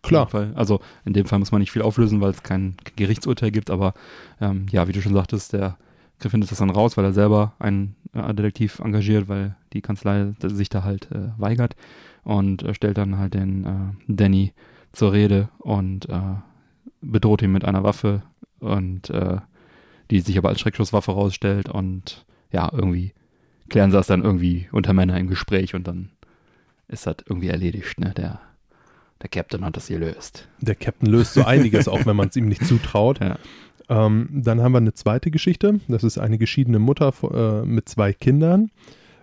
Klar. 0.03 0.33
In. 0.35 0.55
Also 0.57 0.81
in 1.05 1.13
dem 1.13 1.27
Fall 1.27 1.39
muss 1.39 1.53
man 1.53 1.61
nicht 1.61 1.73
viel 1.73 1.83
auflösen, 1.83 2.21
weil 2.21 2.31
es 2.31 2.43
kein 2.43 2.77
Gerichtsurteil 2.97 3.51
gibt, 3.51 3.71
aber 3.71 3.95
ähm, 4.41 4.67
ja, 4.71 4.87
wie 4.89 4.93
du 4.93 5.01
schon 5.01 5.15
sagtest, 5.15 5.53
der 5.53 5.79
Griff 6.21 6.33
findet 6.33 6.51
das 6.51 6.59
dann 6.59 6.71
raus, 6.71 6.97
weil 6.97 7.05
er 7.05 7.13
selber 7.13 7.55
einen 7.59 7.97
äh, 8.13 8.35
Detektiv 8.35 8.81
engagiert, 8.81 9.29
weil 9.29 9.57
die 9.73 9.81
Kanzlei 9.81 10.35
sich 10.43 10.69
da 10.69 10.83
halt 10.83 11.11
äh, 11.13 11.31
weigert 11.39 11.77
und 12.25 12.63
äh, 12.63 12.75
stellt 12.75 12.99
dann 12.99 13.19
halt 13.19 13.35
den 13.35 13.65
äh, 13.65 14.13
Danny 14.13 14.53
zur 14.93 15.13
Rede 15.13 15.49
und 15.59 16.09
äh, 16.09 16.21
bedroht 17.01 17.43
ihn 17.43 17.53
mit 17.53 17.65
einer 17.65 17.85
Waffe 17.85 18.23
und 18.59 19.11
äh, 19.11 19.39
die 20.11 20.21
sich 20.21 20.37
aber 20.39 20.49
als 20.49 20.61
Schreckschusswaffe 20.61 21.13
rausstellt 21.13 21.69
und 21.69 22.25
ja, 22.51 22.71
irgendwie 22.73 23.13
klären 23.69 23.91
sie 23.91 23.97
das 23.97 24.07
dann 24.07 24.25
irgendwie 24.25 24.69
unter 24.73 24.93
Männer 24.93 25.19
im 25.19 25.29
Gespräch 25.29 25.75
und 25.75 25.87
dann 25.87 26.11
ist 26.89 27.07
das 27.07 27.17
irgendwie 27.27 27.49
erledigt, 27.49 28.01
ne? 28.01 28.15
Der, 28.17 28.41
der 29.23 29.29
Captain 29.29 29.65
hat 29.65 29.77
das 29.77 29.89
gelöst. 29.89 30.49
Der 30.61 30.75
Captain 30.75 31.09
löst 31.09 31.35
so 31.35 31.45
einiges, 31.45 31.89
auch 31.89 32.07
wenn 32.07 32.17
man 32.17 32.29
es 32.29 32.37
ihm 32.37 32.49
nicht 32.49 32.65
zutraut. 32.65 33.21
Ja. 33.21 33.39
Ähm, 33.89 34.29
dann 34.31 34.61
haben 34.61 34.73
wir 34.73 34.79
eine 34.79 34.95
zweite 34.95 35.31
Geschichte. 35.31 35.81
Das 35.89 36.05
ist 36.05 36.19
eine 36.19 36.39
geschiedene 36.39 36.79
Mutter 36.79 37.13
äh, 37.33 37.67
mit 37.67 37.89
zwei 37.89 38.13
Kindern, 38.13 38.71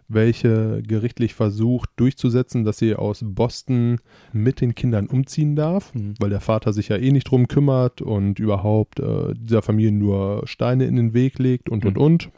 welche 0.08 0.82
gerichtlich 0.86 1.34
versucht 1.34 1.90
durchzusetzen, 1.96 2.64
dass 2.64 2.78
sie 2.78 2.96
aus 2.96 3.22
Boston 3.24 4.00
mit 4.34 4.62
den 4.62 4.76
Kindern 4.76 5.08
umziehen 5.08 5.56
darf, 5.56 5.94
Mhm. 5.94 6.16
weil 6.20 6.30
der 6.30 6.42
Vater 6.42 6.74
sich 6.74 6.90
ja 6.90 6.98
eh 6.98 7.12
nicht 7.12 7.30
drum 7.30 7.48
kümmert 7.48 8.02
und 8.02 8.40
überhaupt 8.40 9.00
äh, 9.00 9.34
dieser 9.36 9.62
Familie 9.62 9.92
nur 9.92 10.44
Steine 10.46 10.86
in 10.86 10.96
den 10.96 11.14
Weg 11.14 11.40
legt 11.40 11.70
und 11.70 11.84
Mhm. 11.84 11.90
und. 11.92 11.98
Und 11.98 12.30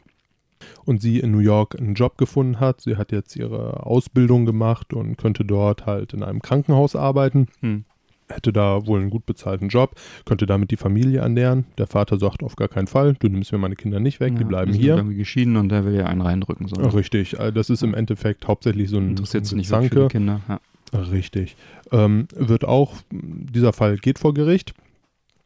sie 0.98 1.18
in 1.20 1.30
New 1.32 1.38
York 1.38 1.78
einen 1.78 1.94
Job 1.94 2.18
gefunden 2.18 2.60
hat. 2.60 2.80
Sie 2.80 2.96
hat 2.96 3.12
jetzt 3.12 3.36
ihre 3.36 3.86
Ausbildung 3.86 4.46
gemacht 4.46 4.92
und 4.94 5.16
könnte 5.16 5.44
dort 5.44 5.86
halt 5.86 6.12
in 6.14 6.22
einem 6.22 6.42
Krankenhaus 6.42 6.96
arbeiten 6.96 7.46
Hm. 7.60 7.84
hätte 8.30 8.52
da 8.52 8.86
wohl 8.86 9.00
einen 9.00 9.08
gut 9.10 9.24
bezahlten 9.24 9.68
Job, 9.68 9.94
könnte 10.26 10.44
damit 10.44 10.70
die 10.70 10.76
Familie 10.76 11.20
ernähren. 11.20 11.64
Der 11.78 11.86
Vater 11.86 12.18
sagt 12.18 12.42
auf 12.42 12.56
gar 12.56 12.68
keinen 12.68 12.86
Fall, 12.86 13.14
du 13.18 13.28
nimmst 13.28 13.52
mir 13.52 13.58
meine 13.58 13.74
Kinder 13.76 14.00
nicht 14.00 14.20
weg, 14.20 14.34
die 14.36 14.42
Ja, 14.42 14.46
bleiben 14.48 14.72
sind 14.72 14.82
hier. 14.82 14.96
irgendwie 14.96 15.16
geschieden 15.16 15.56
und 15.56 15.70
der 15.70 15.86
will 15.86 15.94
ja 15.94 16.04
einen 16.06 16.20
reindrücken. 16.20 16.68
So. 16.68 16.76
Richtig, 16.76 17.38
äh, 17.38 17.52
das 17.52 17.70
ist 17.70 17.82
im 17.82 17.94
Endeffekt 17.94 18.46
hauptsächlich 18.46 18.90
so 18.90 18.98
ein 18.98 19.10
Interessiert 19.10 19.46
sich 19.46 19.56
nicht 19.56 19.70
wirklich 19.70 19.90
für 19.92 20.02
die 20.02 20.08
Kinder. 20.08 20.40
Ja. 20.48 20.60
Richtig. 21.10 21.56
Ähm, 21.90 22.28
wird 22.34 22.64
auch, 22.66 22.96
dieser 23.10 23.72
Fall 23.72 23.96
geht 23.96 24.18
vor 24.18 24.34
Gericht, 24.34 24.74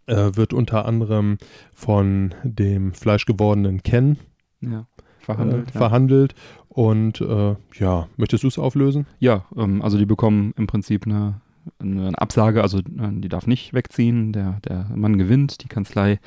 äh, 0.07 0.31
wird 0.35 0.52
unter 0.52 0.85
anderem 0.87 1.38
von 1.73 2.35
dem 2.42 2.92
fleischgewordenen 2.95 3.83
Ken 3.85 4.19
ja. 4.62 4.81
äh, 4.81 5.25
Verhandelt. 5.25 5.71
ja. 5.73 5.78
verhandelt. 5.78 6.35
Und 6.69 7.21
äh, 7.21 7.57
ja, 7.78 8.09
möchtest 8.16 8.45
du 8.45 8.49
es 8.49 8.59
auflösen? 8.59 9.07
Ja, 9.19 9.45
ähm, 9.57 9.83
also 9.83 9.99
die 9.99 10.07
bekommen 10.07 10.54
im 10.57 10.66
Prinzip 10.66 11.07
eine, 11.07 11.40
eine 11.78 12.19
Absage, 12.19 12.62
also 12.62 12.78
äh, 12.78 12.83
die 13.12 13.28
darf 13.28 13.47
nicht 13.47 13.75
wegziehen, 13.75 14.33
der, 14.33 14.61
der 14.66 14.90
Mann 14.95 15.19
gewinnt, 15.19 15.62
die 15.62 15.69
Kanzlei, 15.69 16.19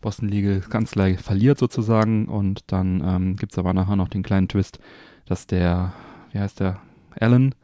Boston 0.00 0.28
Legal 0.28 0.60
Kanzlei 0.60 1.16
verliert 1.16 1.58
sozusagen 1.58 2.26
und 2.26 2.62
dann 2.68 3.02
ähm, 3.04 3.36
gibt 3.36 3.52
es 3.52 3.58
aber 3.58 3.74
nachher 3.74 3.96
noch 3.96 4.08
den 4.08 4.22
kleinen 4.22 4.48
Twist, 4.48 4.78
dass 5.26 5.46
der, 5.46 5.92
wie 6.32 6.38
heißt 6.38 6.60
der, 6.60 6.80
Alan, 7.18 7.54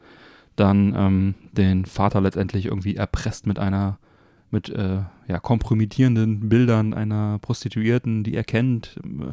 dann 0.57 0.95
ähm, 0.97 1.35
den 1.53 1.85
Vater 1.85 2.21
letztendlich 2.21 2.67
irgendwie 2.67 2.97
erpresst 2.97 3.47
mit 3.47 3.59
einer, 3.59 3.99
mit 4.51 4.69
äh, 4.69 5.01
ja, 5.29 5.39
kompromittierenden 5.39 6.49
Bildern 6.49 6.95
einer 6.95 7.39
Prostituierten, 7.41 8.25
die 8.25 8.35
er 8.35 8.45
kennt, 8.45 8.97
äh, 9.05 9.33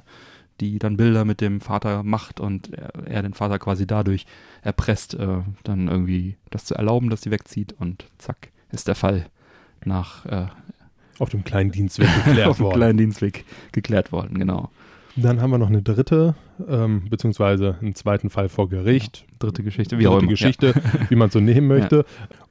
die 0.60 0.80
dann 0.80 0.98
Bilder 0.98 1.26
mit 1.26 1.42
dem 1.42 1.62
Vater 1.62 2.04
macht 2.04 2.40
und 2.40 2.74
er, 2.74 2.92
er 3.06 3.22
den 3.24 3.34
Vater 3.34 3.60
quasi 3.60 3.88
dadurch 3.88 4.26
erpresst, 4.62 5.14
äh, 5.16 5.40
dann 5.64 5.88
irgendwie 5.88 6.38
das 6.50 6.66
zu 6.66 6.76
erlauben, 6.76 7.10
dass 7.10 7.22
sie 7.22 7.32
wegzieht 7.32 7.74
und 7.80 8.06
zack, 8.18 8.50
ist 8.72 8.88
der 8.88 8.96
Fall 8.96 9.26
nach 9.86 10.26
äh, 10.26 10.48
Auf 11.20 11.30
dem 11.30 11.44
kleinen 11.44 11.72
Dienstweg 11.72 12.08
geklärt 12.26 12.48
auf 12.50 12.58
dem 12.58 12.66
worden. 12.66 12.76
kleinen 12.78 12.98
Dienstweg 12.98 13.46
geklärt 13.72 14.12
worden, 14.12 14.38
genau. 14.38 14.72
Dann 15.16 15.42
haben 15.42 15.52
wir 15.52 15.60
noch 15.60 15.70
eine 15.70 15.84
dritte, 15.84 16.34
ähm, 16.68 17.04
beziehungsweise 17.10 17.78
einen 17.82 17.94
zweiten 17.94 18.30
Fall 18.32 18.50
vor 18.50 18.68
Gericht. 18.68 19.26
Dritte 19.38 19.62
Geschichte, 19.64 20.00
wie 20.00 20.06
dritte. 20.06 20.28
Geschichte, 20.28 20.74
wie 21.10 21.16
man 21.16 21.30
so 21.30 21.40
nehmen 21.40 21.68
möchte. 21.76 22.06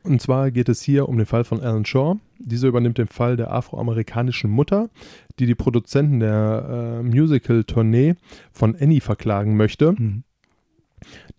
Und 0.04 0.23
zwar 0.23 0.50
geht 0.52 0.69
es 0.69 0.81
hier 0.81 1.09
um 1.09 1.16
den 1.16 1.26
Fall 1.26 1.45
von 1.45 1.61
Alan 1.61 1.85
Shaw. 1.85 2.19
Dieser 2.38 2.69
übernimmt 2.69 2.99
den 2.99 3.09
Fall 3.09 3.37
der 3.37 3.52
afroamerikanischen 3.52 4.50
Mutter, 4.50 4.90
die 5.38 5.47
die 5.47 5.54
Produzenten 5.57 6.21
der 6.21 7.00
äh, 7.00 7.02
Musical-Tournee 7.02 8.14
von 8.52 8.76
Annie 8.76 9.00
verklagen 9.00 9.57
möchte. 9.57 9.87
Ja. 9.87 9.92
Mhm. 9.92 10.23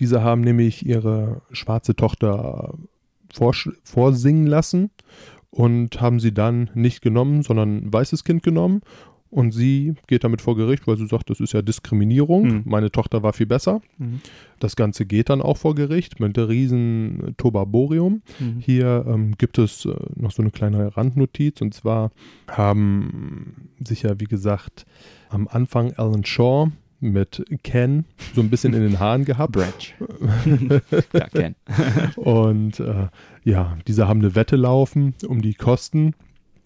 Diese 0.01 0.21
haben 0.23 0.41
nämlich 0.41 0.85
ihre 0.85 1.41
schwarze 1.51 1.95
Tochter 1.95 2.73
vorsch- 3.33 3.71
vorsingen 3.85 4.45
lassen 4.45 4.91
und 5.51 6.01
haben 6.01 6.19
sie 6.19 6.33
dann 6.33 6.69
nicht 6.73 7.01
genommen, 7.01 7.43
sondern 7.43 7.77
ein 7.77 7.93
weißes 7.93 8.25
Kind 8.25 8.43
genommen 8.43 8.81
Und 9.33 9.49
sie 9.51 9.95
geht 10.05 10.23
damit 10.23 10.41
vor 10.41 10.55
Gericht, 10.55 10.85
weil 10.85 10.95
sie 10.95 11.07
sagt, 11.07 11.31
das 11.31 11.39
ist 11.39 11.53
ja 11.53 11.63
Diskriminierung. 11.63 12.43
Mhm. 12.43 12.61
Meine 12.65 12.91
Tochter 12.91 13.23
war 13.23 13.33
viel 13.33 13.47
besser. 13.47 13.81
Mhm. 13.97 14.21
Das 14.59 14.75
Ganze 14.75 15.07
geht 15.07 15.29
dann 15.29 15.41
auch 15.41 15.57
vor 15.57 15.73
Gericht 15.73 16.19
mit 16.19 16.37
der 16.37 16.49
riesen 16.49 17.33
Tobaborium. 17.37 18.21
Mhm. 18.39 18.59
Hier 18.59 19.03
ähm, 19.07 19.33
gibt 19.39 19.57
es 19.57 19.85
äh, 19.85 19.95
noch 20.15 20.31
so 20.31 20.43
eine 20.43 20.51
kleine 20.51 20.95
Randnotiz 20.95 21.61
und 21.61 21.73
zwar 21.73 22.11
haben 22.47 23.71
sich 23.79 24.03
ja, 24.03 24.19
wie 24.19 24.25
gesagt, 24.25 24.85
am 25.29 25.47
Anfang 25.47 25.93
Alan 25.93 26.23
Shaw 26.23 26.71
mit 26.99 27.43
Ken 27.63 28.05
so 28.35 28.41
ein 28.41 28.51
bisschen 28.51 28.75
in 28.75 28.81
den 28.81 28.99
Haaren 28.99 29.25
gehabt. 29.25 29.53
Bratch. 29.53 29.95
ja, 31.11 31.27
Ken. 31.29 31.55
Und 32.17 32.79
äh, 32.79 33.07
ja, 33.43 33.77
diese 33.87 34.07
haben 34.07 34.19
eine 34.19 34.35
Wette 34.35 34.57
laufen 34.57 35.15
um 35.27 35.41
die 35.41 35.55
Kosten. 35.55 36.13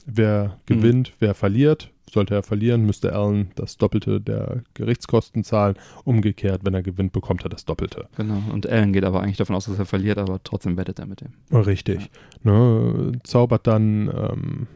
Wer 0.08 0.58
gewinnt, 0.66 1.14
wer 1.20 1.34
verliert. 1.36 1.92
Sollte 2.10 2.36
er 2.36 2.44
verlieren, 2.44 2.86
müsste 2.86 3.12
Alan 3.12 3.50
das 3.56 3.78
Doppelte 3.78 4.22
der 4.22 4.64
Gerichtskosten 4.74 5.44
zahlen. 5.44 5.76
Umgekehrt, 6.06 6.62
wenn 6.64 6.74
er 6.74 6.82
gewinnt, 6.82 7.12
bekommt 7.12 7.44
er 7.44 7.50
das 7.50 7.66
Doppelte. 7.66 8.08
Genau. 8.16 8.42
Und 8.54 8.70
Alan 8.70 8.94
geht 8.94 9.04
aber 9.04 9.22
eigentlich 9.22 9.36
davon 9.36 9.58
aus, 9.58 9.66
dass 9.66 9.78
er 9.78 9.86
verliert, 9.86 10.18
aber 10.18 10.42
trotzdem 10.42 10.78
wettet 10.78 11.00
er 11.00 11.06
mit 11.06 11.20
dem. 11.20 11.34
Richtig. 11.52 12.10
Ne, 12.44 13.12
zaubert 13.24 13.68
dann 13.68 14.08
ähm, 14.08 14.68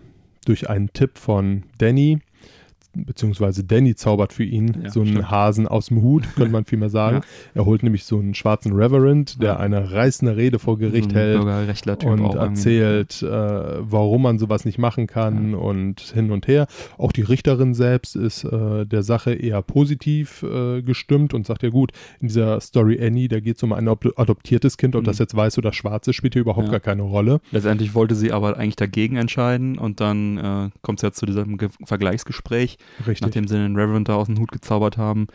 durch 0.45 0.69
einen 0.69 0.91
Tipp 0.91 1.17
von 1.17 1.63
Danny, 1.77 2.19
beziehungsweise 2.93 3.63
Danny 3.63 3.95
zaubert 3.95 4.33
für 4.33 4.43
ihn 4.43 4.81
Ja, 4.83 4.89
so 4.89 5.01
einen 5.01 5.09
stimmt. 5.11 5.31
Hasen 5.31 5.67
aus 5.67 5.87
dem 5.87 6.01
Hut, 6.01 6.23
könnte 6.35 6.51
man 6.51 6.65
vielmehr 6.65 6.89
sagen. 6.89 7.21
Er 7.53 7.65
holt 7.65 7.83
nämlich 7.83 8.03
so 8.05 8.19
einen 8.19 8.33
schwarzen 8.33 8.73
Reverend, 8.73 9.41
der 9.41 9.51
Ja. 9.53 9.57
eine 9.57 9.91
reißende 9.91 10.35
Rede 10.37 10.59
vor 10.59 10.77
Gericht 10.77 11.11
so 11.11 11.15
hält 11.17 11.39
und 11.39 12.35
erzählt, 12.35 13.21
äh, 13.21 13.27
warum 13.27 14.21
man 14.23 14.39
sowas 14.39 14.65
nicht 14.65 14.77
machen 14.77 15.07
kann 15.07 15.53
und 15.55 15.99
hin 16.01 16.31
und 16.31 16.47
her. 16.47 16.67
Auch 16.97 17.11
die 17.11 17.21
Richterin 17.21 17.73
selbst 17.73 18.15
ist 18.15 18.43
äh, 18.43 18.85
der 18.85 19.03
Sache 19.03 19.33
eher 19.33 19.61
positiv 19.61 20.43
äh, 20.43 20.81
gestimmt 20.81 21.33
und 21.33 21.45
sagt 21.45 21.63
ja 21.63 21.69
gut, 21.69 21.91
in 22.19 22.27
dieser 22.27 22.59
Story 22.61 22.99
Annie, 23.05 23.27
da 23.27 23.39
geht 23.39 23.57
es 23.57 23.63
um 23.63 23.73
ein 23.73 23.87
ad- 23.87 24.09
adoptiertes 24.15 24.77
Kind, 24.77 24.95
ob 24.95 25.01
Mhm. 25.01 25.05
das 25.05 25.19
jetzt 25.19 25.35
weiß 25.35 25.57
oder 25.57 25.73
schwarz 25.73 26.07
ist, 26.07 26.15
spielt 26.15 26.33
hier 26.33 26.41
überhaupt 26.41 26.67
Ja. 26.67 26.71
gar 26.73 26.79
keine 26.79 27.03
Rolle. 27.03 27.41
Letztendlich 27.51 27.93
wollte 27.95 28.15
sie 28.15 28.31
aber 28.31 28.57
eigentlich 28.57 28.75
dagegen 28.75 29.15
entscheiden 29.17 29.77
und 29.77 29.99
dann 29.99 30.37
äh, 30.37 30.69
kommt 30.81 30.99
es 30.99 31.03
ja 31.03 31.11
zu 31.11 31.25
diesem 31.25 31.57
Ge 31.57 31.69
Vergleichsgespräch, 31.85 32.77
Richtig. 32.99 33.21
nachdem 33.21 33.47
sie 33.47 33.55
den 33.55 33.75
Reverend 33.75 34.09
da 34.09 34.15
aus 34.15 34.27
dem 34.27 34.39
Hut 34.39 34.51
gezaubert 34.51 34.97
haben, 34.97 35.27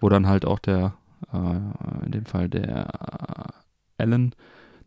wo 0.00 0.08
dann 0.08 0.26
halt 0.26 0.44
auch 0.44 0.58
der, 0.58 0.94
äh, 1.32 2.06
in 2.06 2.12
dem 2.12 2.26
Fall 2.26 2.48
der 2.48 2.86
äh, 3.98 4.02
Alan, 4.02 4.34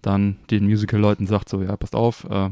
dann 0.01 0.37
den 0.51 0.65
Musical-Leuten 0.65 1.27
sagt 1.27 1.49
so, 1.49 1.61
ja, 1.61 1.75
passt 1.77 1.95
auf, 1.95 2.25
äh, 2.29 2.49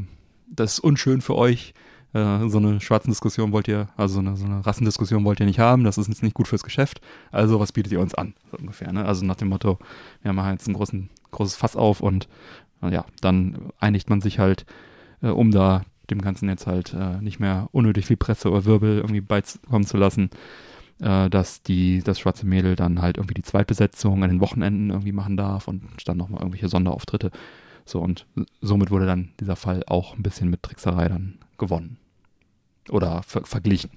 das 0.48 0.74
ist 0.74 0.79
unschön 0.79 1.22
für 1.22 1.36
euch, 1.36 1.74
äh, 2.13 2.48
so 2.48 2.60
eine 2.60 2.79
schwarzen 2.79 3.10
Diskussion 3.12 3.51
wollt 3.51 3.67
ihr, 3.67 3.89
also 3.98 4.15
so 4.15 4.20
eine, 4.20 4.38
so 4.38 4.46
eine 4.46 4.65
Rassendiskussion 4.65 5.25
wollt 5.25 5.39
ihr 5.39 5.46
nicht 5.46 5.60
haben, 5.60 5.84
das 5.84 5.98
ist 5.98 6.08
jetzt 6.08 6.24
nicht 6.24 6.36
gut 6.36 6.48
fürs 6.48 6.63
Geschäft, 6.63 7.01
also 7.32 7.60
was 7.60 7.72
bietet 7.72 7.91
ihr 7.91 8.00
uns 8.00 8.13
an, 8.13 8.34
so 8.51 8.58
ungefähr, 8.58 8.91
ne? 8.91 9.05
Also 9.05 9.25
nach 9.25 9.36
dem 9.36 9.50
Motto, 9.50 9.79
wir 10.22 10.34
machen 10.34 10.51
jetzt 10.51 10.67
ein 10.67 10.74
großen, 10.74 11.10
großes 11.32 11.55
Fass 11.55 11.75
auf 11.75 12.01
und 12.01 12.27
äh, 12.82 12.91
ja, 12.91 13.05
dann 13.22 13.72
einigt 13.79 14.10
man 14.10 14.22
sich 14.22 14.39
halt, 14.39 14.65
äh, 15.22 15.29
um 15.29 15.51
da 15.51 15.84
dem 16.10 16.22
Ganzen 16.22 16.50
jetzt 16.50 16.67
halt 16.67 16.93
äh, 16.93 17.22
nicht 17.22 17.39
mehr 17.39 17.69
unnötig 17.72 18.05
viel 18.05 18.17
Presse 18.17 18.50
oder 18.50 18.65
Wirbel 18.65 18.98
irgendwie 18.98 19.22
beikommen 19.22 19.86
zu 19.86 19.98
lassen, 19.98 20.29
äh, 21.00 21.29
dass 21.29 21.63
die, 21.63 22.01
das 22.03 22.19
schwarze 22.19 22.45
Mädel 22.45 22.75
dann 22.75 23.01
halt 23.01 23.17
irgendwie 23.17 23.33
die 23.33 23.43
Zweitbesetzung 23.43 24.24
an 24.24 24.29
den 24.29 24.41
Wochenenden 24.41 24.89
irgendwie 24.89 25.12
machen 25.12 25.38
darf 25.38 25.67
und 25.67 25.83
dann 26.05 26.17
nochmal 26.17 26.41
irgendwelche 26.41 26.69
Sonderauftritte. 26.69 27.31
So, 27.86 28.00
und 28.00 28.25
somit 28.62 28.91
wurde 28.91 29.05
dann 29.05 29.31
dieser 29.39 29.55
Fall 29.55 29.83
auch 29.88 30.15
ein 30.15 30.24
bisschen 30.24 30.50
mit 30.50 30.63
Trickserei 30.63 31.10
dann 31.10 31.39
gewonnen. 31.57 31.98
Oder 32.89 33.24
ver 33.24 33.45
verglichen. 33.45 33.91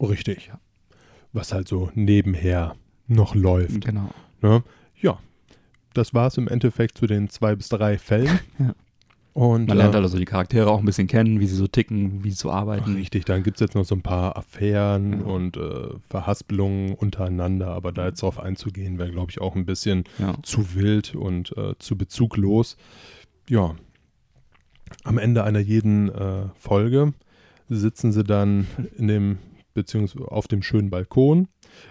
Richtig. 0.00 0.48
Ja. 0.48 0.60
Was 1.32 1.52
halt 1.52 1.68
so 1.68 1.90
nebenher 1.94 2.76
noch 3.06 3.34
läuft. 3.34 3.84
Genau. 3.84 4.10
Ne? 4.40 4.62
Ja, 5.00 5.18
das 5.94 6.14
war 6.14 6.28
es 6.28 6.36
im 6.36 6.48
Endeffekt 6.48 6.98
zu 6.98 7.06
den 7.06 7.28
zwei 7.28 7.54
bis 7.56 7.68
drei 7.68 7.98
Fällen. 7.98 8.38
Ja. 8.58 8.74
Und 9.34 9.68
Man 9.68 9.76
lernt 9.76 9.94
äh, 9.94 9.98
also 9.98 10.18
die 10.18 10.24
Charaktere 10.24 10.68
auch 10.70 10.80
ein 10.80 10.84
bisschen 10.84 11.06
kennen, 11.06 11.38
wie 11.38 11.46
sie 11.46 11.54
so 11.54 11.68
ticken, 11.68 12.24
wie 12.24 12.30
sie 12.30 12.36
so 12.36 12.50
arbeiten. 12.50 12.94
Richtig, 12.94 13.24
dann 13.24 13.42
gibt 13.44 13.56
es 13.58 13.60
jetzt 13.60 13.74
noch 13.76 13.84
so 13.84 13.94
ein 13.94 14.02
paar 14.02 14.36
Affären 14.36 15.20
Ja. 15.20 15.26
und 15.26 15.56
äh, 15.56 15.90
Verhaspelungen 16.08 16.94
untereinander, 16.94 17.68
aber 17.68 17.92
da 17.92 18.06
jetzt 18.06 18.22
drauf 18.22 18.40
einzugehen, 18.40 18.98
wäre, 18.98 19.10
glaube 19.12 19.30
ich, 19.30 19.40
auch 19.40 19.54
ein 19.54 19.64
bisschen 19.66 20.04
Ja. 20.18 20.34
zu 20.42 20.74
wild 20.74 21.14
und 21.14 21.56
äh, 21.56 21.74
zu 21.78 21.96
bezuglos. 21.96 22.76
Ja, 23.48 23.74
am 25.04 25.18
Ende 25.18 25.44
einer 25.44 25.60
jeden 25.60 26.08
äh, 26.08 26.46
Folge 26.58 27.12
sitzen 27.68 28.12
sie 28.12 28.24
dann 28.24 28.66
in 28.96 29.06
dem, 29.08 29.38
beziehungsweise 29.74 30.26
auf 30.30 30.48
dem 30.48 30.62
schönen 30.62 30.90
Balkon, 30.90 31.48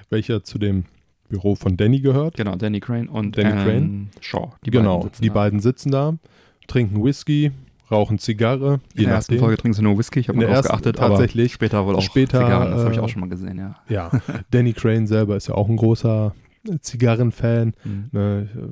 welcher 0.10 0.43
zu 0.43 0.58
dem 0.58 0.86
Büro 1.30 1.56
von 1.56 1.78
Danny 1.78 2.00
gehört. 2.00 2.36
Genau, 2.36 2.56
Danny 2.56 2.80
Crane 2.80 3.08
und 3.10 3.38
Danny 3.38 3.52
Crane. 3.52 4.10
Shaw. 4.21 4.54
Die 4.65 4.71
genau, 4.71 5.00
beiden 5.02 5.21
die 5.21 5.28
da. 5.28 5.34
beiden 5.34 5.60
sitzen 5.60 5.91
da, 5.91 6.17
trinken 6.67 7.03
Whisky, 7.03 7.51
rauchen 7.89 8.19
Zigarre, 8.19 8.80
In 8.95 9.06
der 9.06 9.13
ersten 9.15 9.39
Folge 9.39 9.58
trinken 9.58 9.73
sie 9.73 9.82
nur 9.82 9.97
Whisky, 9.97 10.19
ich 10.19 10.27
habe 10.30 10.38
mal 10.38 10.47
drauf 10.47 10.63
geachtet, 10.63 10.97
tatsächlich. 10.97 11.51
aber 11.51 11.53
später 11.56 11.86
wohl 11.86 11.95
auch 11.95 12.01
Später, 12.01 12.39
Zigarren, 12.43 12.71
das 12.71 12.82
habe 12.84 12.91
ich 12.91 12.97
äh, 12.97 13.01
auch 13.01 13.10
schon 13.10 13.21
mal 13.21 13.30
gesehen, 13.30 13.58
ja. 13.58 13.75
Ja, 13.89 14.12
Danny 14.51 14.73
Crane 14.73 15.08
selber 15.08 15.36
ist 15.38 15.47
ja 15.47 15.56
auch 15.56 15.69
ein 15.69 15.77
großer 15.77 16.34
Zigarrenfan. 16.82 17.73
Mhm. 17.84 18.10
Ne, 18.12 18.49
ich 18.51 18.58
äh, 18.62 18.67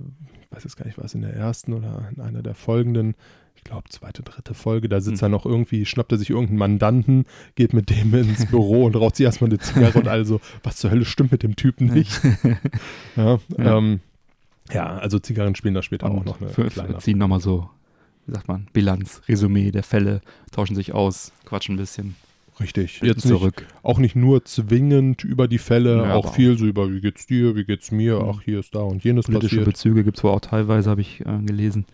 weiß 0.56 0.64
jetzt 0.64 0.76
gar 0.78 0.86
nicht, 0.86 0.98
was 0.98 1.14
in 1.14 1.22
der 1.22 1.34
ersten 1.34 1.74
oder 1.74 2.10
in 2.16 2.22
einer 2.22 2.42
der 2.44 2.56
folgenden, 2.56 3.16
ich 3.56 3.64
glaube 3.64 3.90
zweite, 3.90 4.22
dritte 4.22 4.54
Folge, 4.54 4.90
da 4.90 5.00
sitzt 5.02 5.22
Hm. 5.22 5.28
er 5.28 5.30
noch 5.30 5.46
irgendwie, 5.46 5.86
schnappt 5.86 6.12
er 6.12 6.18
sich 6.18 6.30
irgendeinen 6.30 6.60
Mandanten, 6.60 7.26
geht 7.56 7.74
mit 7.74 7.90
dem 7.90 8.14
ins 8.14 8.46
Büro 8.46 8.86
und 8.86 8.96
raucht 8.96 9.16
sich 9.16 9.26
erstmal 9.26 9.50
eine 9.50 9.60
Zigarre 9.60 9.98
und 10.00 10.08
also, 10.08 10.40
was 10.64 10.76
zur 10.78 10.92
Hölle 10.92 11.06
stimmt 11.06 11.32
mit 11.32 11.42
dem 11.44 11.56
Typen 11.56 11.88
nicht? 11.88 12.20
Ja, 13.16 13.40
Ja. 13.58 13.78
Ähm, 13.78 14.02
ja 14.72 14.98
also 14.98 15.20
Zigarren 15.20 15.56
spielen 15.56 15.74
da 15.74 15.82
später 15.82 16.08
auch 16.08 16.18
Und 16.18 16.26
noch 16.26 16.42
eine 16.42 16.50
für, 16.50 16.66
kleine. 16.66 16.98
ziehen 17.00 17.18
nochmal 17.18 17.40
so, 17.40 17.70
wie 18.28 18.34
sagt 18.34 18.48
man, 18.48 18.68
Bilanz, 18.74 19.22
Resümee 19.28 19.72
der 19.72 19.84
Fälle, 19.84 20.22
tauschen 20.52 20.76
sich 20.76 20.94
aus, 20.94 21.32
quatschen 21.46 21.76
ein 21.76 21.78
bisschen, 21.80 22.16
Richtig. 22.60 23.02
Jetzt 23.02 23.26
nicht, 23.26 23.28
zurück. 23.38 23.66
auch 23.84 23.98
nicht 24.00 24.16
nur 24.16 24.46
zwingend 24.46 25.26
über 25.26 25.48
die 25.50 25.58
Fälle, 25.58 25.98
Ja, 26.04 26.14
auch 26.14 26.34
viel 26.36 26.58
so 26.58 26.66
über 26.66 26.90
wie 26.90 27.02
geht's 27.02 27.28
dir, 27.28 27.54
wie 27.58 27.66
geht's 27.66 27.92
mir, 27.92 28.18
Mhm. 28.22 28.30
ach 28.30 28.42
hier 28.44 28.60
ist 28.62 28.74
da 28.74 28.80
und 28.80 29.04
jenes 29.04 29.26
Politische 29.26 29.58
passiert. 29.58 29.66
Bezüge 29.66 30.04
gibt 30.06 30.18
es 30.18 30.24
wohl 30.24 30.32
auch 30.32 30.40
teilweise, 30.40 30.90
habe 30.90 31.02
ich 31.02 31.20
äh, 31.26 31.38
gelesen. 31.46 31.86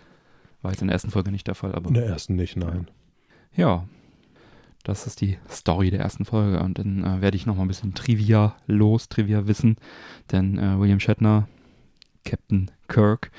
War 0.61 0.69
jetzt 0.71 0.81
in 0.81 0.87
der 0.87 0.93
ersten 0.93 1.09
Folge 1.09 1.31
nicht 1.31 1.47
der 1.47 1.55
Fall, 1.55 1.73
aber 1.73 1.87
In 1.87 1.95
der 1.95 2.05
ersten 2.05 2.35
nicht, 2.35 2.55
nein. 2.57 2.87
ja, 3.55 3.85
das 4.83 5.07
ist 5.07 5.21
die 5.21 5.37
Story 5.49 5.89
der 5.89 6.01
ersten 6.01 6.25
Folge. 6.25 6.61
Und 6.61 6.77
dann 6.77 7.03
äh, 7.03 7.21
werde 7.21 7.37
ich 7.37 7.47
nochmal 7.47 7.65
ein 7.65 7.67
bisschen 7.67 7.95
Trivia 7.95 8.55
los, 8.67 9.09
Trivia 9.09 9.47
wissen, 9.47 9.77
denn 10.31 10.59
äh, 10.59 10.79
William 10.79 10.99
Shatner, 10.99 11.47
Captain 12.23 12.71
Kirk, 12.87 13.31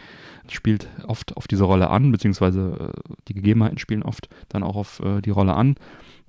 spielt 0.49 0.88
oft 1.07 1.37
auf 1.37 1.47
diese 1.47 1.64
Rolle 1.64 1.90
an, 1.90 2.12
beziehungsweise 2.12 2.92
äh, 2.95 3.14
die 3.29 3.35
Gegebenheiten 3.35 3.79
spielen 3.79 4.03
oft 4.03 4.29
dann 4.49 4.62
auch 4.62 4.77
auf 4.77 5.01
äh, 5.01 5.21
die 5.21 5.31
Rolle 5.31 5.55
an. 5.55 5.77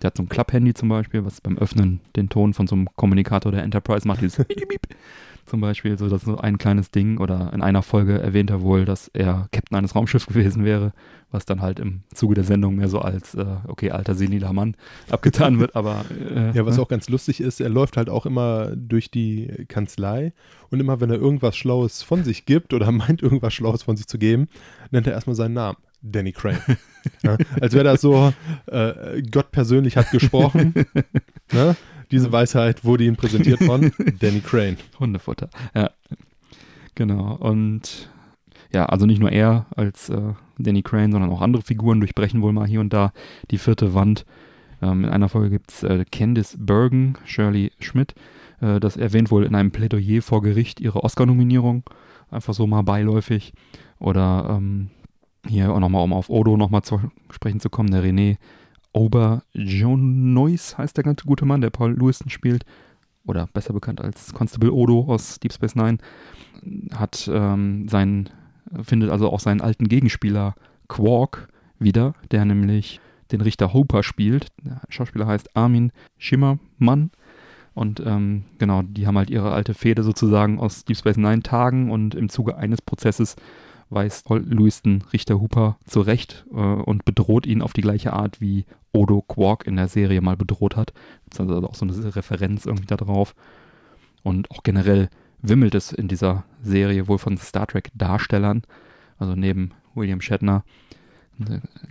Der 0.01 0.07
hat 0.07 0.17
so 0.17 0.23
ein 0.23 0.29
Klapp-Handy 0.29 0.73
zum 0.73 0.89
Beispiel, 0.89 1.25
was 1.25 1.41
beim 1.41 1.57
Öffnen 1.57 2.01
den 2.15 2.29
Ton 2.29 2.53
von 2.53 2.67
so 2.67 2.75
einem 2.75 2.87
Kommunikator 2.95 3.51
der 3.51 3.63
Enterprise 3.63 4.07
macht, 4.07 4.21
dieses 4.21 4.45
zum 5.45 5.61
Beispiel, 5.61 5.97
so 5.97 6.09
das 6.09 6.23
ist 6.23 6.27
so 6.27 6.37
ein 6.37 6.57
kleines 6.57 6.91
Ding. 6.91 7.17
Oder 7.17 7.51
in 7.53 7.61
einer 7.61 7.81
Folge 7.81 8.19
erwähnt 8.19 8.49
er 8.49 8.61
wohl, 8.61 8.85
dass 8.85 9.07
er 9.09 9.47
Captain 9.51 9.77
eines 9.77 9.95
Raumschiffs 9.95 10.25
gewesen 10.27 10.63
wäre, 10.65 10.93
was 11.31 11.45
dann 11.45 11.61
halt 11.61 11.79
im 11.79 12.03
Zuge 12.13 12.35
der 12.35 12.43
Sendung 12.43 12.75
mehr 12.75 12.89
so 12.89 12.99
als, 12.99 13.35
äh, 13.35 13.45
okay, 13.67 13.91
alter 13.91 14.15
seniler 14.15 14.53
Mann 14.53 14.75
abgetan 15.09 15.59
wird, 15.59 15.75
aber 15.75 16.05
äh, 16.11 16.51
Ja, 16.55 16.65
was 16.65 16.77
ne? 16.77 16.83
auch 16.83 16.87
ganz 16.87 17.09
lustig 17.09 17.41
ist, 17.41 17.59
er 17.59 17.69
läuft 17.69 17.97
halt 17.97 18.09
auch 18.09 18.25
immer 18.25 18.75
durch 18.75 19.09
die 19.11 19.65
Kanzlei 19.67 20.33
und 20.69 20.79
immer, 20.79 21.01
wenn 21.01 21.09
er 21.09 21.17
irgendwas 21.17 21.55
Schlaues 21.55 22.03
von 22.03 22.23
sich 22.23 22.45
gibt 22.45 22.73
oder 22.73 22.91
meint, 22.91 23.21
irgendwas 23.21 23.53
Schlaues 23.53 23.83
von 23.83 23.97
sich 23.97 24.07
zu 24.07 24.17
geben, 24.17 24.47
nennt 24.91 25.07
er 25.07 25.13
erstmal 25.13 25.35
seinen 25.35 25.53
Namen. 25.53 25.77
Danny 26.05 26.33
Crane. 26.33 26.59
ja, 27.23 27.37
als 27.61 27.73
wäre 27.73 27.85
das 27.85 28.01
so, 28.01 28.33
äh, 28.67 29.21
Gott 29.31 29.51
persönlich 29.51 29.95
hat 29.95 30.11
gesprochen. 30.11 30.73
ne? 31.53 31.77
Diese 32.11 32.31
Weisheit 32.31 32.83
wurde 32.85 33.05
ihm 33.05 33.15
präsentiert 33.15 33.63
von 33.63 33.91
Danny 34.19 34.41
Crane. 34.41 34.77
Hundefutter. 34.99 35.49
Ja. 35.75 35.91
Genau. 36.95 37.35
Und 37.35 38.09
ja, 38.71 38.85
also 38.85 39.05
nicht 39.05 39.19
nur 39.19 39.31
er 39.31 39.65
als 39.75 40.09
äh, 40.09 40.33
Danny 40.57 40.81
Crane, 40.81 41.11
sondern 41.11 41.31
auch 41.31 41.41
andere 41.41 41.63
Figuren 41.63 41.99
durchbrechen 41.99 42.41
wohl 42.41 42.53
mal 42.53 42.67
hier 42.67 42.79
und 42.79 42.93
da 42.93 43.11
die 43.51 43.57
vierte 43.57 43.93
Wand. 43.93 44.25
Ähm, 44.81 45.05
in 45.05 45.09
einer 45.09 45.29
Folge 45.29 45.49
gibt 45.49 45.71
es 45.71 45.83
äh, 45.83 46.05
Candice 46.11 46.55
Bergen, 46.59 47.15
Shirley 47.25 47.71
Schmidt. 47.79 48.15
Äh, 48.61 48.79
das 48.79 48.97
erwähnt 48.97 49.31
wohl 49.31 49.45
in 49.45 49.55
einem 49.55 49.71
Plädoyer 49.71 50.21
vor 50.21 50.41
Gericht 50.41 50.79
ihre 50.79 51.03
Oscar-Nominierung. 51.03 51.83
Einfach 52.31 52.53
so 52.53 52.67
mal 52.67 52.81
beiläufig. 52.81 53.53
Oder 53.99 54.47
ähm, 54.57 54.89
hier 55.47 55.71
auch 55.71 55.79
nochmal, 55.79 56.03
um 56.03 56.13
auf 56.13 56.29
Odo 56.29 56.57
nochmal 56.57 56.81
zu 56.81 56.99
sprechen 57.29 57.59
zu 57.59 57.69
kommen, 57.69 57.91
der 57.91 58.03
René 58.03 58.37
Auberjonois 58.93 60.77
heißt 60.77 60.95
der 60.95 61.03
ganze 61.03 61.25
gute 61.25 61.45
Mann, 61.45 61.61
der 61.61 61.69
Paul 61.69 61.93
Lewiston 61.93 62.29
spielt. 62.29 62.63
Oder 63.25 63.47
besser 63.53 63.73
bekannt 63.73 64.01
als 64.01 64.33
Constable 64.33 64.71
Odo 64.71 65.05
aus 65.07 65.39
Deep 65.39 65.53
Space 65.53 65.75
Nine, 65.75 65.97
hat 66.93 67.29
ähm, 67.31 67.87
seinen, 67.87 68.29
findet 68.83 69.09
also 69.09 69.31
auch 69.31 69.39
seinen 69.39 69.61
alten 69.61 69.87
Gegenspieler 69.87 70.55
Quark 70.89 71.47
wieder, 71.79 72.15
der 72.31 72.45
nämlich 72.45 72.99
den 73.31 73.41
Richter 73.41 73.73
Hooper 73.73 74.03
spielt. 74.03 74.47
Der 74.63 74.81
Schauspieler 74.89 75.27
heißt 75.27 75.55
Armin 75.55 75.91
Schimmermann. 76.17 77.11
Und 77.73 78.03
ähm, 78.05 78.43
genau, 78.59 78.83
die 78.83 79.07
haben 79.07 79.17
halt 79.17 79.29
ihre 79.29 79.51
alte 79.51 79.73
Fehde 79.73 80.03
sozusagen 80.03 80.59
aus 80.59 80.85
Deep 80.85 80.97
Space 80.97 81.17
Nine 81.17 81.41
Tagen 81.41 81.91
und 81.91 82.13
im 82.15 82.29
Zuge 82.29 82.57
eines 82.57 82.81
Prozesses 82.81 83.35
weist 83.89 84.29
Lewiston 84.29 85.03
Richter 85.13 85.39
Hooper 85.39 85.77
zurecht 85.85 86.45
äh, 86.51 86.55
und 86.55 87.05
bedroht 87.05 87.45
ihn 87.45 87.61
auf 87.61 87.73
die 87.73 87.81
gleiche 87.81 88.13
Art, 88.13 88.41
wie 88.41 88.65
Odo 88.91 89.21
Quark 89.21 89.65
in 89.67 89.75
der 89.75 89.87
Serie 89.87 90.21
mal 90.21 90.37
bedroht 90.37 90.75
hat. 90.75 90.93
Das 91.29 91.39
ist 91.39 91.51
also 91.51 91.67
auch 91.67 91.75
so 91.75 91.85
eine 91.85 92.15
Referenz 92.15 92.65
irgendwie 92.65 92.87
da 92.87 92.97
drauf. 92.97 93.35
Und 94.23 94.49
auch 94.51 94.63
generell 94.63 95.09
wimmelt 95.41 95.75
es 95.75 95.91
in 95.91 96.07
dieser 96.07 96.45
Serie 96.61 97.07
wohl 97.07 97.17
von 97.17 97.37
Star 97.37 97.67
Trek-Darstellern. 97.67 98.63
Also 99.17 99.35
neben 99.35 99.71
William 99.95 100.21
Shatner, 100.21 100.63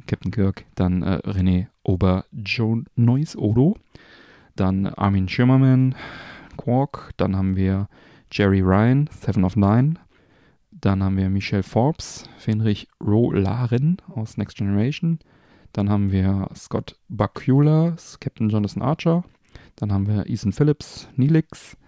Captain 0.06 0.30
Kirk, 0.30 0.64
dann 0.74 1.02
äh, 1.02 1.20
René 1.24 1.66
Auberjonois 1.84 3.36
Odo, 3.36 3.76
dann 4.56 4.86
Armin 4.86 5.28
Schimmerman, 5.28 5.94
Quark, 6.56 7.12
dann 7.16 7.36
haben 7.36 7.56
wir 7.56 7.88
Jerry 8.30 8.60
Ryan, 8.60 9.08
Seven 9.10 9.44
of 9.44 9.56
Nine, 9.56 9.98
dann 10.82 11.02
haben 11.02 11.16
wir 11.16 11.30
Michelle 11.30 11.62
Forbes, 11.62 12.28
Fenrich 12.36 12.88
Rolaren 13.00 13.96
aus 14.14 14.36
Next 14.36 14.58
Generation, 14.58 15.18
dann 15.72 15.88
haben 15.88 16.12
wir 16.12 16.50
Scott 16.54 16.98
Bakula, 17.08 17.96
Captain 18.20 18.50
Jonathan 18.50 18.82
Archer, 18.82 19.24
dann 19.76 19.90
haben 19.90 20.06
wir 20.06 20.28
Ethan 20.28 20.52
Phillips, 20.52 21.08
Neelix, 21.16 21.78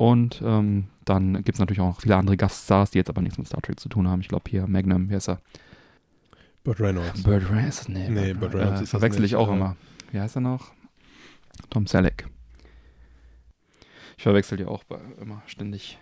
und 0.00 0.40
ähm, 0.42 0.86
dann 1.04 1.34
gibt 1.34 1.56
es 1.56 1.58
natürlich 1.58 1.82
auch 1.82 1.88
noch 1.88 2.00
viele 2.00 2.16
andere 2.16 2.38
Gaststars, 2.38 2.90
die 2.90 2.96
jetzt 2.96 3.10
aber 3.10 3.20
nichts 3.20 3.36
mit 3.36 3.46
Star 3.46 3.60
Trek 3.60 3.78
zu 3.78 3.90
tun 3.90 4.08
haben. 4.08 4.22
Ich 4.22 4.28
glaube 4.28 4.48
hier 4.48 4.66
Magnum, 4.66 5.10
wer 5.10 5.18
ist 5.18 5.28
er? 5.28 5.42
Burt 6.64 6.80
Reynolds. 6.80 7.22
Burt 7.22 7.50
Reynolds? 7.50 7.86
Nee, 7.86 8.08
nee 8.08 8.32
Burt, 8.32 8.54
Reynolds 8.54 8.80
äh, 8.80 8.84
ist 8.84 8.90
Verwechsel 8.90 9.24
ich 9.24 9.36
auch 9.36 9.48
ja. 9.48 9.54
immer. 9.54 9.76
Wie 10.10 10.18
heißt 10.18 10.38
er 10.38 10.40
noch? 10.40 10.72
Tom 11.68 11.86
Selleck. 11.86 12.26
Ich 14.16 14.22
verwechsel 14.22 14.56
die 14.56 14.64
auch 14.64 14.84
bei, 14.84 14.98
immer 15.20 15.42
ständig. 15.44 15.98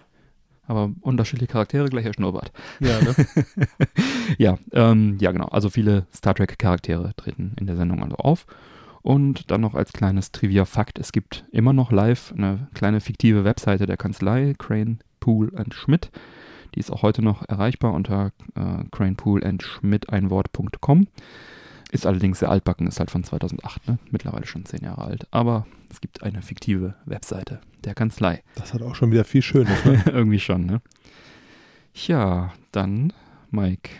Aber 0.68 0.92
unterschiedliche 1.00 1.50
Charaktere, 1.50 1.88
gleicher 1.88 2.12
Schnurrbart. 2.12 2.52
Ja, 2.78 3.00
ne? 3.00 3.14
ja, 4.38 4.58
ähm, 4.72 5.16
ja, 5.18 5.32
genau. 5.32 5.46
Also 5.46 5.70
viele 5.70 6.06
Star 6.14 6.34
Trek-Charaktere 6.34 7.14
treten 7.16 7.54
in 7.58 7.66
der 7.66 7.76
Sendung 7.76 8.02
also 8.02 8.16
auf. 8.16 8.44
Und 9.00 9.50
dann 9.50 9.62
noch 9.62 9.74
als 9.74 9.94
kleines 9.94 10.30
Trivia-Fakt: 10.30 10.98
Es 10.98 11.12
gibt 11.12 11.46
immer 11.50 11.72
noch 11.72 11.90
live 11.90 12.34
eine 12.36 12.68
kleine 12.74 13.00
fiktive 13.00 13.44
Webseite 13.44 13.86
der 13.86 13.96
Kanzlei, 13.96 14.52
Crane, 14.58 14.98
Pool 15.20 15.50
and 15.56 15.72
Schmidt. 15.72 16.10
Die 16.74 16.80
ist 16.80 16.90
auch 16.90 17.00
heute 17.02 17.22
noch 17.22 17.48
erreichbar 17.48 17.94
unter 17.94 18.32
äh, 18.54 18.84
cranepoolandschmidteinwort.com. 18.90 21.06
Ist 21.90 22.06
allerdings 22.06 22.40
sehr 22.40 22.50
altbacken, 22.50 22.86
ist 22.86 22.98
halt 22.98 23.10
von 23.10 23.24
2008, 23.24 23.88
ne? 23.88 23.98
mittlerweile 24.10 24.46
schon 24.46 24.64
zehn 24.66 24.84
Jahre 24.84 25.02
alt. 25.02 25.26
Aber 25.30 25.66
es 25.90 26.00
gibt 26.00 26.22
eine 26.22 26.42
fiktive 26.42 26.94
Webseite 27.06 27.60
der 27.84 27.94
Kanzlei. 27.94 28.42
Das 28.56 28.74
hat 28.74 28.82
auch 28.82 28.94
schon 28.94 29.10
wieder 29.10 29.24
viel 29.24 29.42
Schönes, 29.42 29.84
ne? 29.84 30.02
Irgendwie 30.06 30.40
schon, 30.40 30.66
ne? 30.66 30.82
Ja, 31.94 32.52
dann, 32.72 33.12
Mike, 33.50 33.90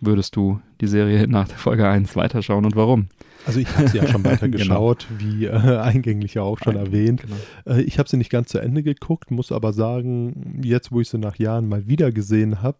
würdest 0.00 0.36
du 0.36 0.60
die 0.80 0.86
Serie 0.86 1.28
nach 1.28 1.48
der 1.48 1.58
Folge 1.58 1.88
1 1.88 2.14
weiterschauen 2.16 2.64
und 2.64 2.76
warum? 2.76 3.08
Also 3.46 3.60
ich 3.60 3.76
habe 3.76 3.88
sie 3.88 3.98
ja 3.98 4.06
schon 4.06 4.24
weiter 4.24 4.48
genau. 4.48 4.58
geschaut, 4.58 5.06
wie 5.16 5.46
äh, 5.46 5.78
eingänglich 5.78 6.34
ja 6.34 6.42
auch 6.42 6.58
schon 6.58 6.76
Eingängig, 6.76 6.92
erwähnt. 6.92 7.22
Genau. 7.22 7.78
Äh, 7.78 7.82
ich 7.82 7.98
habe 7.98 8.08
sie 8.08 8.16
nicht 8.16 8.30
ganz 8.30 8.48
zu 8.48 8.58
Ende 8.58 8.82
geguckt, 8.82 9.30
muss 9.30 9.52
aber 9.52 9.72
sagen, 9.72 10.60
jetzt 10.62 10.92
wo 10.92 11.00
ich 11.00 11.08
sie 11.08 11.18
nach 11.18 11.36
Jahren 11.36 11.68
mal 11.68 11.86
wieder 11.86 12.12
gesehen 12.12 12.62
habe, 12.62 12.78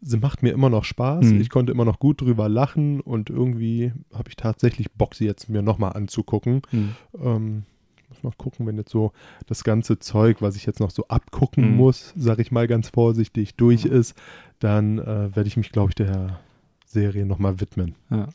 sie 0.00 0.18
macht 0.18 0.42
mir 0.42 0.50
immer 0.50 0.70
noch 0.70 0.84
Spaß. 0.84 1.26
Mhm. 1.26 1.40
Ich 1.40 1.50
konnte 1.50 1.72
immer 1.72 1.84
noch 1.84 1.98
gut 1.98 2.20
drüber 2.20 2.48
lachen 2.48 3.00
und 3.00 3.30
irgendwie 3.30 3.92
habe 4.12 4.28
ich 4.28 4.36
tatsächlich 4.36 4.92
Bock, 4.92 5.14
sie 5.14 5.26
jetzt 5.26 5.48
mir 5.48 5.62
nochmal 5.62 5.92
anzugucken. 5.94 6.62
Mhm. 6.70 6.94
Ähm, 7.20 7.62
muss 8.08 8.22
mal 8.22 8.32
gucken, 8.36 8.66
wenn 8.66 8.76
jetzt 8.76 8.90
so 8.90 9.12
das 9.46 9.64
ganze 9.64 9.98
Zeug, 9.98 10.40
was 10.40 10.56
ich 10.56 10.66
jetzt 10.66 10.80
noch 10.80 10.90
so 10.90 11.06
abgucken 11.08 11.72
mhm. 11.72 11.76
muss, 11.76 12.14
sage 12.16 12.42
ich 12.42 12.50
mal 12.50 12.66
ganz 12.66 12.88
vorsichtig, 12.88 13.54
durch 13.56 13.84
ist, 13.84 14.14
dann 14.60 14.98
äh, 14.98 15.34
werde 15.36 15.46
ich 15.46 15.56
mich, 15.56 15.72
glaube 15.72 15.90
ich, 15.90 15.94
der 15.94 16.40
Serie 16.86 17.26
nochmal 17.26 17.60
widmen. 17.60 17.94
Ja. 18.10 18.28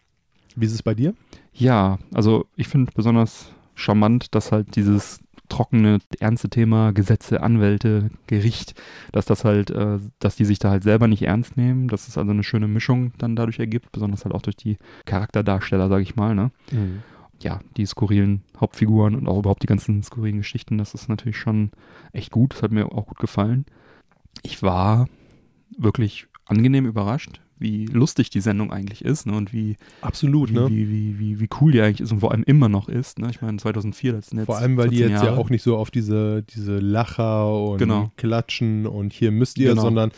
Wie 0.56 0.66
ist 0.66 0.74
es 0.74 0.84
bei 0.84 0.94
dir? 0.94 1.16
Ja, 1.54 1.98
also 2.14 2.46
ich 2.56 2.68
finde 2.68 2.92
besonders 2.94 3.52
charmant, 3.76 4.36
dass 4.36 4.52
halt 4.52 4.76
dieses 4.76 5.20
trockene, 5.50 6.00
ernste 6.20 6.50
Thema 6.50 6.94
Gesetze, 6.94 7.42
Anwälte, 7.42 8.10
Gericht, 8.28 8.74
dass 9.12 9.26
das 9.26 9.46
halt, 9.46 9.70
äh, 9.70 10.00
dass 10.20 10.36
die 10.36 10.46
sich 10.46 10.60
da 10.60 10.70
halt 10.70 10.84
selber 10.84 11.08
nicht 11.08 11.24
ernst 11.24 11.58
nehmen, 11.58 11.88
dass 11.88 12.08
es 12.08 12.18
also 12.18 12.32
eine 12.32 12.44
schöne 12.44 12.68
Mischung 12.68 13.14
dann 13.18 13.36
dadurch 13.36 13.60
ergibt, 13.60 13.92
besonders 13.92 14.26
halt 14.26 14.34
auch 14.34 14.42
durch 14.42 14.56
die 14.56 14.78
Charakterdarsteller, 15.06 15.90
sage 15.90 16.04
ich 16.04 16.16
mal, 16.16 16.36
ne? 16.36 16.52
Mhm. 16.72 17.04
Ja, 17.42 17.60
die 17.76 17.86
skurrilen 17.86 18.42
Hauptfiguren 18.60 19.16
und 19.16 19.28
auch 19.28 19.40
überhaupt 19.40 19.64
die 19.64 19.68
ganzen 19.68 20.02
skurrilen 20.02 20.38
Geschichten, 20.38 20.78
das 20.78 20.94
ist 20.94 21.10
natürlich 21.10 21.38
schon 21.38 21.72
echt 22.14 22.32
gut, 22.32 22.54
das 22.54 22.64
hat 22.64 22.72
mir 22.72 22.86
auch 22.86 23.08
gut 23.08 23.20
gefallen. 23.20 23.66
Ich 24.44 24.64
war 24.64 25.08
wirklich 25.78 26.28
angenehm 26.46 26.86
überrascht, 26.86 27.42
wie 27.64 27.86
lustig 27.86 28.30
die 28.30 28.42
Sendung 28.42 28.72
eigentlich 28.72 29.04
ist 29.04 29.26
ne? 29.26 29.34
und 29.34 29.54
wie 29.54 29.78
absolut 30.02 30.52
wie, 30.52 30.54
ne? 30.54 30.70
wie, 30.70 30.90
wie, 30.90 31.20
wie, 31.20 31.40
wie 31.40 31.50
cool 31.60 31.72
die 31.72 31.82
eigentlich 31.82 32.02
ist 32.02 32.12
und 32.12 32.20
vor 32.20 32.32
allem 32.32 32.44
immer 32.44 32.70
noch 32.70 32.90
ist. 32.90 33.18
Ne? 33.18 33.30
Ich 33.32 33.42
meine 33.42 33.58
2004, 33.58 34.14
das 34.14 34.28
sind 34.28 34.40
jetzt 34.40 34.46
Vor 34.46 34.58
allem, 34.58 34.78
weil 34.78 34.90
die 34.90 34.98
jetzt 34.98 35.12
Jahre. 35.12 35.26
ja 35.28 35.38
auch 35.38 35.50
nicht 35.50 35.64
so 35.64 35.78
auf 35.78 35.90
diese, 35.90 36.44
diese 36.44 36.78
Lacher 36.78 37.52
und 37.52 37.80
genau. 37.80 38.12
Klatschen 38.18 38.86
und 38.86 39.14
hier 39.14 39.32
müsst 39.32 39.58
ihr, 39.58 39.70
genau. 39.70 39.82
sondern 39.82 40.12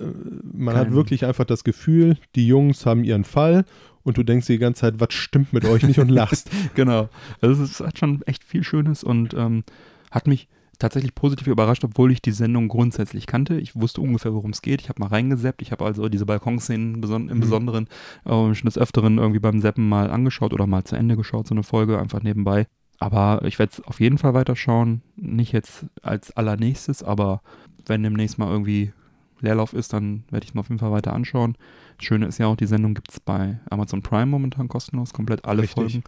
äh, 0.00 0.04
man 0.52 0.74
Kein. 0.74 0.86
hat 0.86 0.92
wirklich 0.92 1.26
einfach 1.26 1.44
das 1.44 1.64
Gefühl, 1.64 2.16
die 2.36 2.46
Jungs 2.46 2.86
haben 2.86 3.04
ihren 3.04 3.24
Fall 3.24 3.64
und 4.04 4.16
du 4.16 4.22
denkst 4.22 4.46
die 4.46 4.58
ganze 4.58 4.82
Zeit, 4.82 5.00
was 5.00 5.12
stimmt 5.12 5.52
mit 5.52 5.64
euch 5.64 5.82
nicht 5.82 5.98
und 5.98 6.08
lachst. 6.08 6.48
genau. 6.74 7.08
Also 7.40 7.62
es 7.64 7.80
hat 7.80 7.98
schon 7.98 8.22
echt 8.22 8.44
viel 8.44 8.62
Schönes 8.62 9.02
und 9.02 9.34
ähm, 9.34 9.64
hat 10.10 10.28
mich 10.28 10.48
tatsächlich 10.78 11.14
positiv 11.14 11.46
überrascht, 11.46 11.84
obwohl 11.84 12.12
ich 12.12 12.22
die 12.22 12.32
Sendung 12.32 12.68
grundsätzlich 12.68 13.26
kannte. 13.26 13.58
Ich 13.58 13.74
wusste 13.74 14.00
ungefähr, 14.00 14.34
worum 14.34 14.50
es 14.50 14.62
geht. 14.62 14.80
Ich 14.80 14.88
habe 14.88 15.00
mal 15.00 15.08
reingeseppt. 15.08 15.62
Ich 15.62 15.72
habe 15.72 15.84
also 15.84 16.08
diese 16.08 16.26
Balkonszenen 16.26 17.00
beson 17.00 17.28
im 17.28 17.36
mhm. 17.36 17.40
Besonderen 17.40 17.88
äh, 18.24 18.54
schon 18.54 18.66
des 18.66 18.78
Öfteren 18.78 19.18
irgendwie 19.18 19.40
beim 19.40 19.60
Seppen 19.60 19.88
mal 19.88 20.10
angeschaut 20.10 20.52
oder 20.52 20.66
mal 20.66 20.84
zu 20.84 20.96
Ende 20.96 21.16
geschaut, 21.16 21.46
so 21.46 21.54
eine 21.54 21.62
Folge 21.62 21.98
einfach 21.98 22.22
nebenbei. 22.22 22.66
Aber 22.98 23.42
ich 23.44 23.58
werde 23.58 23.72
es 23.72 23.80
auf 23.84 24.00
jeden 24.00 24.18
Fall 24.18 24.34
weiterschauen. 24.34 25.02
Nicht 25.16 25.52
jetzt 25.52 25.86
als 26.02 26.30
allernächstes, 26.36 27.02
aber 27.02 27.42
wenn 27.86 28.02
demnächst 28.02 28.38
mal 28.38 28.50
irgendwie 28.50 28.92
Leerlauf 29.40 29.72
ist, 29.72 29.92
dann 29.92 30.24
werde 30.30 30.44
ich 30.44 30.50
es 30.50 30.54
mir 30.54 30.60
auf 30.60 30.68
jeden 30.68 30.78
Fall 30.78 30.92
weiter 30.92 31.12
anschauen. 31.12 31.56
Das 31.98 32.06
Schöne 32.06 32.26
ist 32.26 32.38
ja 32.38 32.46
auch, 32.46 32.56
die 32.56 32.66
Sendung 32.66 32.94
gibt 32.94 33.10
es 33.10 33.20
bei 33.20 33.60
Amazon 33.70 34.02
Prime 34.02 34.26
momentan 34.26 34.68
kostenlos, 34.68 35.12
komplett 35.12 35.44
alle 35.44 35.62
Richtig. 35.62 35.74
Folgen. 35.74 36.04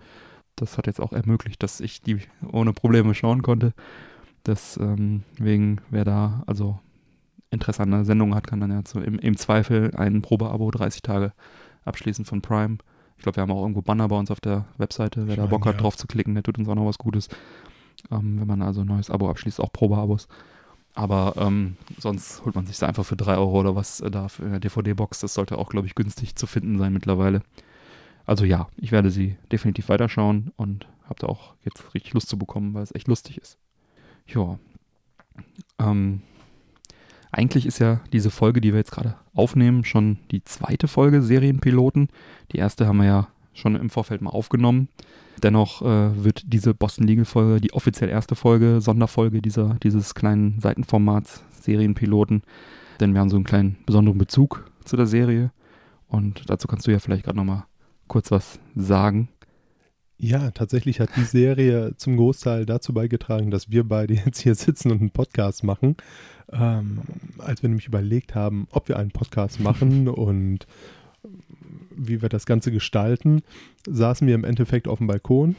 Das 0.56 0.78
hat 0.78 0.86
jetzt 0.86 1.00
auch 1.00 1.12
ermöglicht, 1.12 1.62
dass 1.62 1.80
ich 1.80 2.00
die 2.00 2.18
ohne 2.50 2.72
Probleme 2.72 3.14
schauen 3.14 3.42
konnte. 3.42 3.74
Deswegen, 4.46 5.22
ähm, 5.38 5.78
wer 5.90 6.04
da 6.04 6.42
also 6.46 6.78
Interesse 7.50 7.82
an 7.82 7.92
einer 7.92 8.04
Sendung 8.04 8.34
hat, 8.34 8.46
kann 8.46 8.60
dann 8.60 8.70
ja 8.70 8.82
so 8.86 9.00
im, 9.00 9.18
im 9.18 9.36
Zweifel 9.36 9.94
ein 9.96 10.22
Probeabo 10.22 10.70
30 10.70 11.02
Tage 11.02 11.32
abschließen 11.84 12.24
von 12.24 12.42
Prime. 12.42 12.78
Ich 13.16 13.22
glaube, 13.22 13.36
wir 13.36 13.42
haben 13.42 13.50
auch 13.50 13.62
irgendwo 13.62 13.82
Banner 13.82 14.08
bei 14.08 14.16
uns 14.16 14.30
auf 14.30 14.40
der 14.40 14.66
Webseite. 14.76 15.26
Wer 15.26 15.36
da 15.36 15.46
Bock 15.46 15.64
hat, 15.66 15.76
ja. 15.76 15.80
drauf 15.80 15.96
zu 15.96 16.06
klicken, 16.06 16.34
der 16.34 16.42
tut 16.42 16.58
uns 16.58 16.68
auch 16.68 16.74
noch 16.74 16.86
was 16.86 16.98
Gutes. 16.98 17.28
Ähm, 18.10 18.40
wenn 18.40 18.46
man 18.46 18.62
also 18.62 18.82
ein 18.82 18.86
neues 18.86 19.10
Abo 19.10 19.30
abschließt, 19.30 19.60
auch 19.60 19.72
Probeabos. 19.72 20.28
Aber 20.94 21.34
ähm, 21.36 21.76
sonst 21.98 22.44
holt 22.44 22.54
man 22.54 22.66
sich 22.66 22.78
da 22.78 22.86
einfach 22.86 23.04
für 23.04 23.16
3 23.16 23.36
Euro 23.36 23.60
oder 23.60 23.74
was 23.76 24.00
äh, 24.00 24.10
da 24.10 24.28
für 24.28 24.44
eine 24.44 24.60
DVD-Box. 24.60 25.20
Das 25.20 25.34
sollte 25.34 25.58
auch, 25.58 25.68
glaube 25.68 25.86
ich, 25.86 25.94
günstig 25.94 26.36
zu 26.36 26.46
finden 26.46 26.78
sein 26.78 26.92
mittlerweile. 26.92 27.42
Also 28.24 28.44
ja, 28.44 28.68
ich 28.76 28.92
werde 28.92 29.10
sie 29.10 29.36
definitiv 29.52 29.88
weiterschauen 29.88 30.52
und 30.56 30.86
habe 31.04 31.20
da 31.20 31.26
auch 31.28 31.54
jetzt 31.64 31.94
richtig 31.94 32.12
Lust 32.14 32.28
zu 32.28 32.38
bekommen, 32.38 32.74
weil 32.74 32.82
es 32.82 32.94
echt 32.94 33.08
lustig 33.08 33.38
ist. 33.38 33.58
Ja. 34.28 34.58
Ähm, 35.78 36.22
eigentlich 37.32 37.66
ist 37.66 37.78
ja 37.78 38.00
diese 38.12 38.30
Folge, 38.30 38.60
die 38.60 38.72
wir 38.72 38.78
jetzt 38.78 38.92
gerade 38.92 39.16
aufnehmen, 39.34 39.84
schon 39.84 40.18
die 40.30 40.42
zweite 40.44 40.88
Folge 40.88 41.22
Serienpiloten. 41.22 42.08
Die 42.52 42.58
erste 42.58 42.86
haben 42.86 42.98
wir 42.98 43.06
ja 43.06 43.28
schon 43.52 43.76
im 43.76 43.90
Vorfeld 43.90 44.22
mal 44.22 44.30
aufgenommen. 44.30 44.88
Dennoch 45.42 45.82
äh, 45.82 46.24
wird 46.24 46.44
diese 46.46 46.74
Boston 46.74 47.06
Legal 47.06 47.26
Folge 47.26 47.60
die 47.60 47.74
offiziell 47.74 48.08
erste 48.08 48.34
Folge, 48.34 48.80
Sonderfolge 48.80 49.42
dieser, 49.42 49.74
dieses 49.82 50.14
kleinen 50.14 50.60
Seitenformats 50.60 51.42
Serienpiloten. 51.60 52.42
Denn 53.00 53.12
wir 53.12 53.20
haben 53.20 53.28
so 53.28 53.36
einen 53.36 53.44
kleinen 53.44 53.76
besonderen 53.84 54.18
Bezug 54.18 54.70
zu 54.84 54.96
der 54.96 55.06
Serie. 55.06 55.50
Und 56.08 56.48
dazu 56.48 56.68
kannst 56.68 56.86
du 56.86 56.92
ja 56.92 56.98
vielleicht 56.98 57.24
gerade 57.24 57.36
nochmal 57.36 57.64
kurz 58.08 58.30
was 58.30 58.58
sagen. 58.74 59.28
Ja, 60.18 60.50
tatsächlich 60.50 61.00
hat 61.00 61.10
die 61.16 61.24
Serie 61.24 61.94
zum 61.96 62.16
Großteil 62.16 62.64
dazu 62.64 62.94
beigetragen, 62.94 63.50
dass 63.50 63.70
wir 63.70 63.84
beide 63.84 64.14
jetzt 64.14 64.40
hier 64.40 64.54
sitzen 64.54 64.90
und 64.90 65.00
einen 65.00 65.10
Podcast 65.10 65.62
machen. 65.62 65.96
Ähm, 66.50 67.00
als 67.38 67.62
wir 67.62 67.68
nämlich 67.68 67.86
überlegt 67.86 68.34
haben, 68.34 68.66
ob 68.70 68.88
wir 68.88 68.98
einen 68.98 69.10
Podcast 69.10 69.60
machen 69.60 70.08
und 70.08 70.66
wie 71.94 72.22
wir 72.22 72.28
das 72.28 72.46
Ganze 72.46 72.70
gestalten, 72.70 73.42
saßen 73.86 74.26
wir 74.26 74.34
im 74.34 74.44
Endeffekt 74.44 74.88
auf 74.88 74.98
dem 74.98 75.06
Balkon 75.06 75.56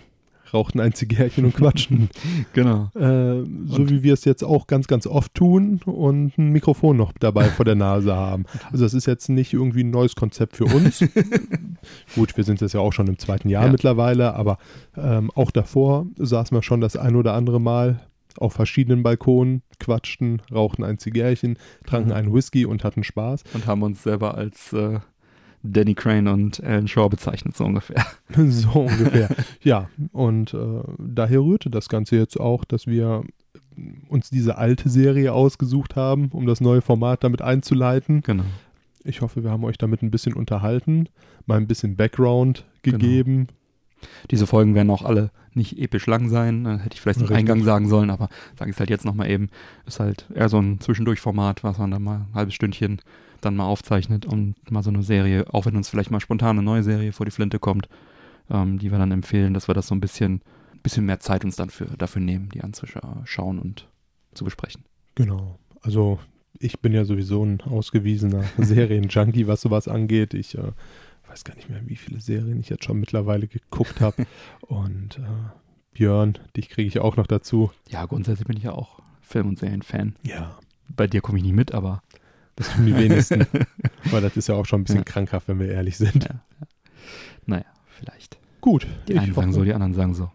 rauchten 0.54 0.80
ein 0.80 0.94
Zigärchen 0.94 1.46
und 1.46 1.56
quatschen. 1.56 2.10
genau. 2.54 2.90
Äh, 2.96 3.44
so 3.66 3.76
und 3.76 3.90
wie 3.90 4.04
wir 4.04 4.14
es 4.14 4.26
jetzt 4.26 4.44
auch 4.44 4.68
ganz, 4.68 4.88
ganz 4.88 5.08
oft 5.08 5.34
tun 5.34 5.82
und 5.86 6.38
ein 6.38 6.50
Mikrofon 6.50 6.98
noch 6.98 7.14
dabei 7.20 7.46
vor 7.46 7.66
der 7.66 7.76
Nase 7.76 8.16
haben. 8.16 8.46
Also 8.72 8.84
das 8.84 8.94
ist 8.94 9.06
jetzt 9.06 9.30
nicht 9.30 9.54
irgendwie 9.54 9.84
ein 9.84 9.92
neues 9.92 10.16
Konzept 10.16 10.56
für 10.58 10.66
uns. 10.66 11.04
Gut, 12.16 12.36
wir 12.38 12.44
sind 12.44 12.62
jetzt 12.62 12.74
ja 12.74 12.80
auch 12.80 12.94
schon 12.94 13.08
im 13.08 13.20
zweiten 13.20 13.50
Jahr 13.50 13.66
ja. 13.66 13.72
mittlerweile, 13.72 14.34
aber 14.36 14.58
ähm, 14.96 15.32
auch 15.36 15.52
davor 15.52 16.08
saßen 16.18 16.56
wir 16.56 16.64
schon 16.64 16.82
das 16.82 16.96
ein 16.96 17.16
oder 17.16 17.34
andere 17.34 17.62
Mal 17.62 18.02
auf 18.40 18.54
verschiedenen 18.54 19.04
Balkonen, 19.04 19.64
quatschten, 19.80 20.42
rauchten 20.52 20.84
ein 20.84 20.98
Zigärchen, 20.98 21.58
tranken 21.86 22.10
Mhm. 22.10 22.16
einen 22.16 22.34
Whisky 22.34 22.66
und 22.66 22.84
hatten 22.84 23.04
Spaß. 23.04 23.44
Und 23.54 23.66
haben 23.66 23.84
uns 23.84 24.04
selber 24.04 24.36
als 24.36 24.74
äh, 24.74 25.00
Danny 25.68 25.96
Crane 25.96 26.28
und 26.28 26.64
Alan 26.64 26.88
Shaw 26.88 27.10
bezeichnet, 27.10 27.56
so 27.56 27.66
ungefähr. 27.66 28.06
so 28.48 28.70
ungefähr. 28.82 29.30
ja, 29.62 29.90
und 30.12 30.54
äh, 30.54 30.82
daher 30.98 31.42
rührte 31.42 31.70
das 31.70 31.90
Ganze 31.90 32.16
jetzt 32.16 32.40
auch, 32.40 32.66
dass 32.66 32.88
wir 32.88 33.24
uns 34.10 34.30
diese 34.30 34.58
alte 34.58 34.90
Serie 34.90 35.34
ausgesucht 35.34 35.96
haben, 35.96 36.30
um 36.32 36.46
das 36.46 36.62
neue 36.62 36.82
Format 36.82 37.24
damit 37.24 37.42
einzuleiten. 37.42 38.22
Genau. 38.22 38.44
Ich 39.04 39.22
hoffe, 39.22 39.44
wir 39.44 39.52
haben 39.52 39.64
euch 39.64 39.78
damit 39.78 40.02
ein 40.02 40.12
bisschen 40.12 40.34
unterhalten, 40.34 41.08
mal 41.46 41.58
ein 41.58 41.68
bisschen 41.68 41.96
Background 41.96 42.66
gegeben. 42.82 43.48
Diese 44.32 44.48
Folgen 44.48 44.76
werden 44.76 44.90
auch 44.90 45.04
alle 45.04 45.32
nicht 45.54 45.80
episch 45.80 46.06
lang 46.06 46.30
sein. 46.30 46.66
Äh, 46.66 46.78
hätte 46.80 46.96
ich 46.96 47.02
vielleicht 47.02 47.20
im 47.20 47.26
Richtig. 47.26 47.38
Eingang 47.38 47.64
sagen 47.64 47.88
sollen, 47.88 48.10
aber 48.10 48.30
sage 48.58 48.70
ich 48.70 48.76
es 48.76 48.80
halt 48.80 48.90
jetzt 48.90 49.06
nochmal 49.06 49.30
eben. 49.30 49.50
Ist 49.86 50.00
halt 50.00 50.26
eher 50.34 50.50
so 50.50 50.60
ein 50.60 50.80
Zwischendurchformat, 50.80 51.64
was 51.64 51.78
man 51.78 51.92
dann 51.92 52.04
mal 52.04 52.18
ein 52.18 52.36
halbes 52.36 52.54
Stündchen 52.54 53.02
dann 53.42 53.56
mal 53.56 53.66
aufzeichnet 53.66 54.26
und 54.26 54.56
mal 54.72 54.84
so 54.84 54.90
eine 54.90 55.04
Serie, 55.04 55.46
auch 55.54 55.66
wenn 55.66 55.76
uns 55.76 55.90
vielleicht 55.90 56.12
mal 56.12 56.20
spontan 56.20 56.58
eine 56.58 56.64
neue 56.64 56.84
Serie 56.84 57.12
vor 57.12 57.26
die 57.26 57.32
Flinte 57.32 57.60
kommt, 57.60 57.90
ähm, 58.50 58.80
die 58.80 58.92
wir 58.92 58.98
dann 58.98 59.12
empfehlen, 59.12 59.54
dass 59.54 59.68
wir 59.68 59.76
das 59.76 59.88
so 59.88 59.96
ein 59.96 60.02
bisschen, 60.02 60.42
bisschen 60.84 61.06
mehr 61.06 61.20
Zeit 61.20 61.44
uns 61.44 61.56
dann 61.56 61.70
für, 61.70 61.86
dafür 61.98 62.22
nehmen, 62.22 62.50
die 62.50 62.62
anzuschauen 62.62 63.60
und 63.60 63.88
zu 64.34 64.44
besprechen. 64.46 64.84
Genau. 65.16 65.60
Also 65.82 66.20
ich 66.60 66.80
bin 66.80 66.94
ja 66.94 67.06
sowieso 67.06 67.44
ein 67.44 67.62
ausgewiesener 67.62 68.44
Serienjunkie, 68.58 69.48
was 69.48 69.62
sowas 69.62 69.88
angeht. 69.88 70.34
Ich 70.34 70.58
äh, 70.58 70.72
weiß 71.28 71.44
gar 71.44 71.56
nicht 71.56 71.70
mehr, 71.70 71.82
wie 71.86 71.96
viele 71.96 72.20
Serien 72.20 72.60
ich 72.60 72.70
jetzt 72.70 72.86
schon 72.86 73.00
mittlerweile 73.00 73.48
geguckt 73.48 74.02
habe. 74.02 74.26
Und 74.62 75.18
äh, 75.18 75.50
Björn, 75.94 76.38
dich 76.56 76.70
kriege 76.70 76.88
ich 76.88 77.00
auch 77.00 77.18
noch 77.18 77.28
dazu. 77.28 77.72
Ja, 77.90 78.06
grundsätzlich 78.06 78.48
bin 78.48 78.58
ich 78.58 78.64
ja 78.64 78.74
auch 78.74 79.00
Film- 79.22 79.48
und 79.48 79.60
Serienfan. 79.60 80.16
Ja. 80.24 80.58
Bei 80.96 81.08
dir 81.08 81.22
komme 81.22 81.38
ich 81.38 81.44
nicht 81.44 81.56
mit, 81.56 81.74
aber 81.74 82.02
Das 82.58 82.74
tun 82.74 82.86
die 82.88 82.96
wenigsten. 82.96 83.46
Weil 84.12 84.22
das 84.22 84.36
ist 84.36 84.48
ja 84.50 84.56
auch 84.56 84.66
schon 84.66 84.82
ein 84.82 84.84
bisschen 84.84 85.00
Ja. 85.00 85.04
krankhaft, 85.06 85.48
wenn 85.48 85.60
wir 85.60 85.70
ehrlich 85.70 85.96
sind. 85.98 86.26
Ja, 86.26 86.42
naja, 87.46 87.66
vielleicht. 87.88 88.38
Gut. 88.62 88.86
Die 89.08 89.18
einen 89.18 89.34
sagen 89.34 89.54
so, 89.54 89.64
die 89.64 89.74
anderen 89.74 89.94
sagen 89.94 90.14
so. 90.14 90.30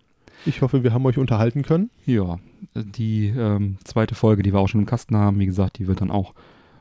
ich 0.47 0.63
hoffe, 0.63 0.83
wir 0.85 0.93
haben 0.95 1.05
euch 1.05 1.19
unterhalten 1.19 1.63
können. 1.63 1.91
Ja, 2.07 2.39
die 2.75 3.27
ähm, 3.29 3.77
zweite 3.85 4.15
Folge, 4.15 4.43
die 4.43 4.53
wir 4.55 4.61
auch 4.61 4.69
schon 4.69 4.81
im 4.81 4.87
Kasten 4.87 5.17
haben, 5.17 5.39
wie 5.39 5.47
gesagt, 5.47 5.79
die 5.79 5.87
wird 5.89 6.01
dann 6.01 6.11
auch 6.11 6.33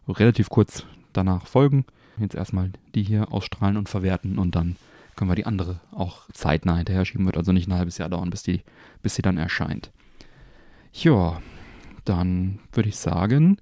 relativ 0.07 0.49
kurz 0.49 0.85
danach 1.11 1.47
folgen. 1.47 1.85
Jetzt 2.17 2.35
erstmal 2.35 2.71
die 2.95 3.03
hier 3.03 3.31
ausstrahlen 3.33 3.77
und 3.77 3.89
verwerten 3.89 4.37
und 4.37 4.55
dann 4.55 4.75
können 5.15 5.29
wir 5.31 5.35
die 5.35 5.45
andere 5.45 5.79
auch 5.91 6.29
zeitnah 6.33 6.77
hinterher 6.77 7.03
schieben. 7.05 7.25
Wird 7.25 7.37
also 7.37 7.51
nicht 7.51 7.67
ein 7.67 7.73
halbes 7.73 7.97
Jahr 7.97 8.09
dauern, 8.09 8.29
bis 8.29 8.43
die, 8.43 8.61
bis 9.01 9.15
sie 9.15 9.21
dann 9.21 9.37
erscheint. 9.37 9.91
Ja, 10.93 11.41
dann 12.05 12.59
würde 12.73 12.89
ich 12.89 12.97
sagen, 12.97 13.57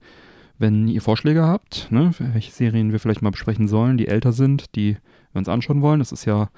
wenn 0.60 0.88
ihr 0.88 1.02
Vorschläge 1.02 1.43
habt, 1.43 1.88
ne, 1.91 2.12
welche 2.19 2.52
Serien 2.52 2.91
wir 2.91 3.00
vielleicht 3.00 3.22
mal 3.22 3.32
besprechen 3.32 3.67
sollen, 3.67 3.98
die 3.98 4.08
älter 4.08 4.34
sind, 4.34 4.76
die 4.76 4.98
wir 5.32 5.39
uns 5.39 5.50
anschauen 5.50 5.82
wollen. 5.82 6.00
Das 6.00 6.12
ist 6.12 6.26
ja 6.26 6.50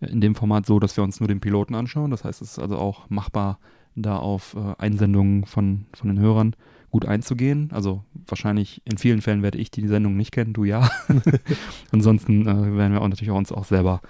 in 0.00 0.20
dem 0.20 0.34
Format 0.34 0.64
so, 0.64 0.78
dass 0.78 0.96
wir 0.96 1.04
uns 1.04 1.20
nur 1.20 1.28
den 1.28 1.40
Piloten 1.40 1.74
anschauen. 1.74 2.10
Das 2.10 2.24
heißt, 2.24 2.40
es 2.40 2.52
ist 2.52 2.58
also 2.58 2.78
auch 2.78 3.10
machbar, 3.10 3.58
da 3.94 4.16
auf 4.16 4.54
äh, 4.54 4.74
Einsendungen 4.78 5.44
von, 5.44 5.86
von 5.92 6.08
den 6.08 6.18
Hörern 6.18 6.56
gut 6.90 7.04
einzugehen. 7.04 7.70
Also 7.72 8.04
wahrscheinlich 8.26 8.80
in 8.84 8.96
vielen 8.96 9.20
Fällen 9.20 9.42
werde 9.42 9.58
ich 9.58 9.70
die 9.70 9.86
Sendung 9.86 10.16
nicht 10.16 10.32
kennen, 10.32 10.52
du 10.52 10.64
ja. 10.64 10.88
Ansonsten 11.92 12.42
äh, 12.42 12.76
werden 12.76 12.92
wir 12.92 13.02
auch 13.02 13.08
natürlich 13.08 13.30
auch 13.30 13.36
uns 13.36 13.52
auch 13.52 13.64
selber 13.64 14.00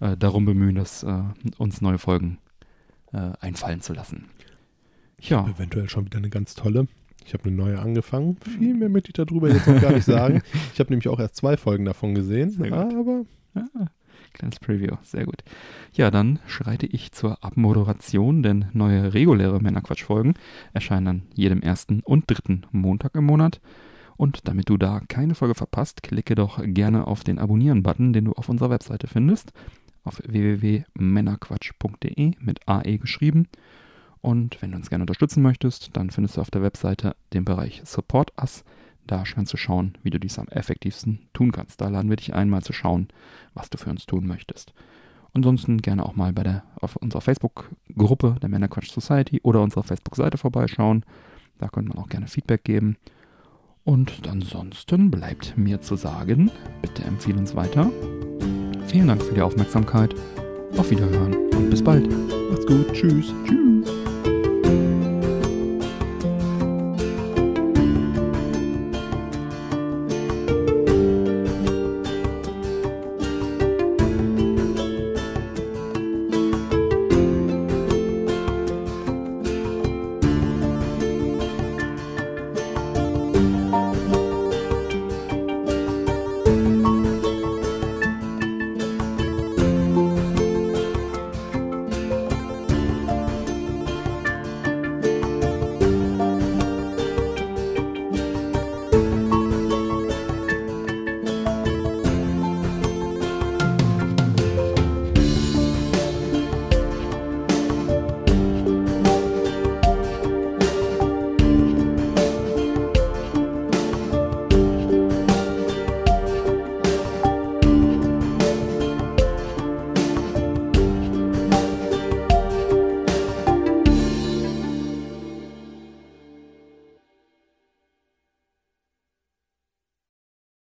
äh, 0.00 0.16
darum 0.16 0.44
bemühen, 0.44 0.74
dass 0.74 1.02
äh, 1.02 1.22
uns 1.58 1.80
neue 1.80 1.98
Folgen 1.98 2.38
äh, 3.12 3.32
einfallen 3.40 3.80
zu 3.80 3.94
lassen. 3.94 4.26
Ja, 5.20 5.46
Eventuell 5.48 5.88
schon 5.88 6.04
wieder 6.04 6.18
eine 6.18 6.30
ganz 6.30 6.54
tolle. 6.54 6.88
Ich 7.26 7.34
habe 7.34 7.44
eine 7.44 7.56
neue 7.56 7.78
angefangen. 7.78 8.36
Viel 8.58 8.74
mehr 8.74 8.88
möchte 8.88 9.10
ich 9.10 9.14
darüber 9.14 9.48
jetzt 9.48 9.66
noch 9.66 9.80
gar 9.80 9.92
nicht 9.92 10.04
sagen. 10.04 10.42
Ich 10.72 10.80
habe 10.80 10.90
nämlich 10.90 11.08
auch 11.08 11.20
erst 11.20 11.36
zwei 11.36 11.56
Folgen 11.56 11.84
davon 11.84 12.14
gesehen. 12.14 12.72
Aber 12.72 13.24
Ah, 13.54 13.86
kleines 14.32 14.58
Preview, 14.60 14.96
sehr 15.02 15.26
gut. 15.26 15.44
Ja, 15.92 16.10
dann 16.10 16.38
schreite 16.46 16.86
ich 16.86 17.12
zur 17.12 17.44
Abmoderation, 17.44 18.42
denn 18.42 18.64
neue 18.72 19.12
reguläre 19.12 19.60
Männerquatsch-Folgen 19.60 20.34
erscheinen 20.72 21.08
an 21.08 21.22
jedem 21.34 21.60
ersten 21.60 22.00
und 22.00 22.30
dritten 22.30 22.62
Montag 22.72 23.14
im 23.14 23.24
Monat. 23.24 23.60
Und 24.16 24.48
damit 24.48 24.70
du 24.70 24.78
da 24.78 25.00
keine 25.08 25.34
Folge 25.34 25.54
verpasst, 25.54 26.02
klicke 26.02 26.34
doch 26.34 26.60
gerne 26.64 27.06
auf 27.06 27.24
den 27.24 27.38
Abonnieren-Button, 27.38 28.14
den 28.14 28.24
du 28.26 28.32
auf 28.32 28.48
unserer 28.48 28.70
Webseite 28.70 29.06
findest, 29.06 29.52
auf 30.04 30.22
www.männerquatsch.de 30.26 32.32
mit 32.40 32.60
AE 32.66 32.98
geschrieben. 32.98 33.48
Und 34.22 34.62
wenn 34.62 34.70
du 34.70 34.76
uns 34.78 34.88
gerne 34.88 35.02
unterstützen 35.02 35.42
möchtest, 35.42 35.96
dann 35.96 36.10
findest 36.10 36.36
du 36.36 36.40
auf 36.40 36.50
der 36.50 36.62
Webseite 36.62 37.16
den 37.32 37.44
Bereich 37.44 37.82
Support 37.84 38.32
Us. 38.40 38.64
Da 39.06 39.24
kannst 39.24 39.52
du 39.52 39.56
schauen, 39.56 39.98
wie 40.04 40.10
du 40.10 40.20
dies 40.20 40.38
am 40.38 40.46
effektivsten 40.48 41.18
tun 41.32 41.50
kannst. 41.50 41.80
Da 41.80 41.88
laden 41.88 42.08
wir 42.08 42.16
dich 42.16 42.32
ein, 42.32 42.48
mal 42.48 42.62
zu 42.62 42.72
schauen, 42.72 43.08
was 43.52 43.68
du 43.68 43.78
für 43.78 43.90
uns 43.90 44.06
tun 44.06 44.26
möchtest. 44.26 44.72
Ansonsten 45.34 45.78
gerne 45.78 46.06
auch 46.06 46.14
mal 46.14 46.32
bei 46.32 46.44
der, 46.44 46.62
auf 46.76 46.96
unserer 46.96 47.20
Facebook-Gruppe 47.20 48.36
der 48.40 48.48
Männerquatsch 48.48 48.92
Society 48.92 49.40
oder 49.42 49.60
unserer 49.60 49.82
Facebook-Seite 49.82 50.38
vorbeischauen. 50.38 51.04
Da 51.58 51.68
könnte 51.68 51.88
man 51.88 51.98
auch 51.98 52.08
gerne 52.08 52.28
Feedback 52.28 52.64
geben. 52.64 52.96
Und 53.84 54.28
ansonsten 54.28 55.10
bleibt 55.10 55.56
mir 55.58 55.80
zu 55.80 55.96
sagen, 55.96 56.50
bitte 56.80 57.02
empfehle 57.02 57.38
uns 57.38 57.56
weiter. 57.56 57.90
Vielen 58.86 59.08
Dank 59.08 59.22
für 59.22 59.34
die 59.34 59.42
Aufmerksamkeit. 59.42 60.14
Auf 60.76 60.90
Wiederhören 60.90 61.34
und 61.56 61.70
bis 61.70 61.82
bald. 61.82 62.08
macht's 62.50 62.66
gut. 62.66 62.92
Tschüss. 62.92 63.32
Tschüss. 63.44 63.61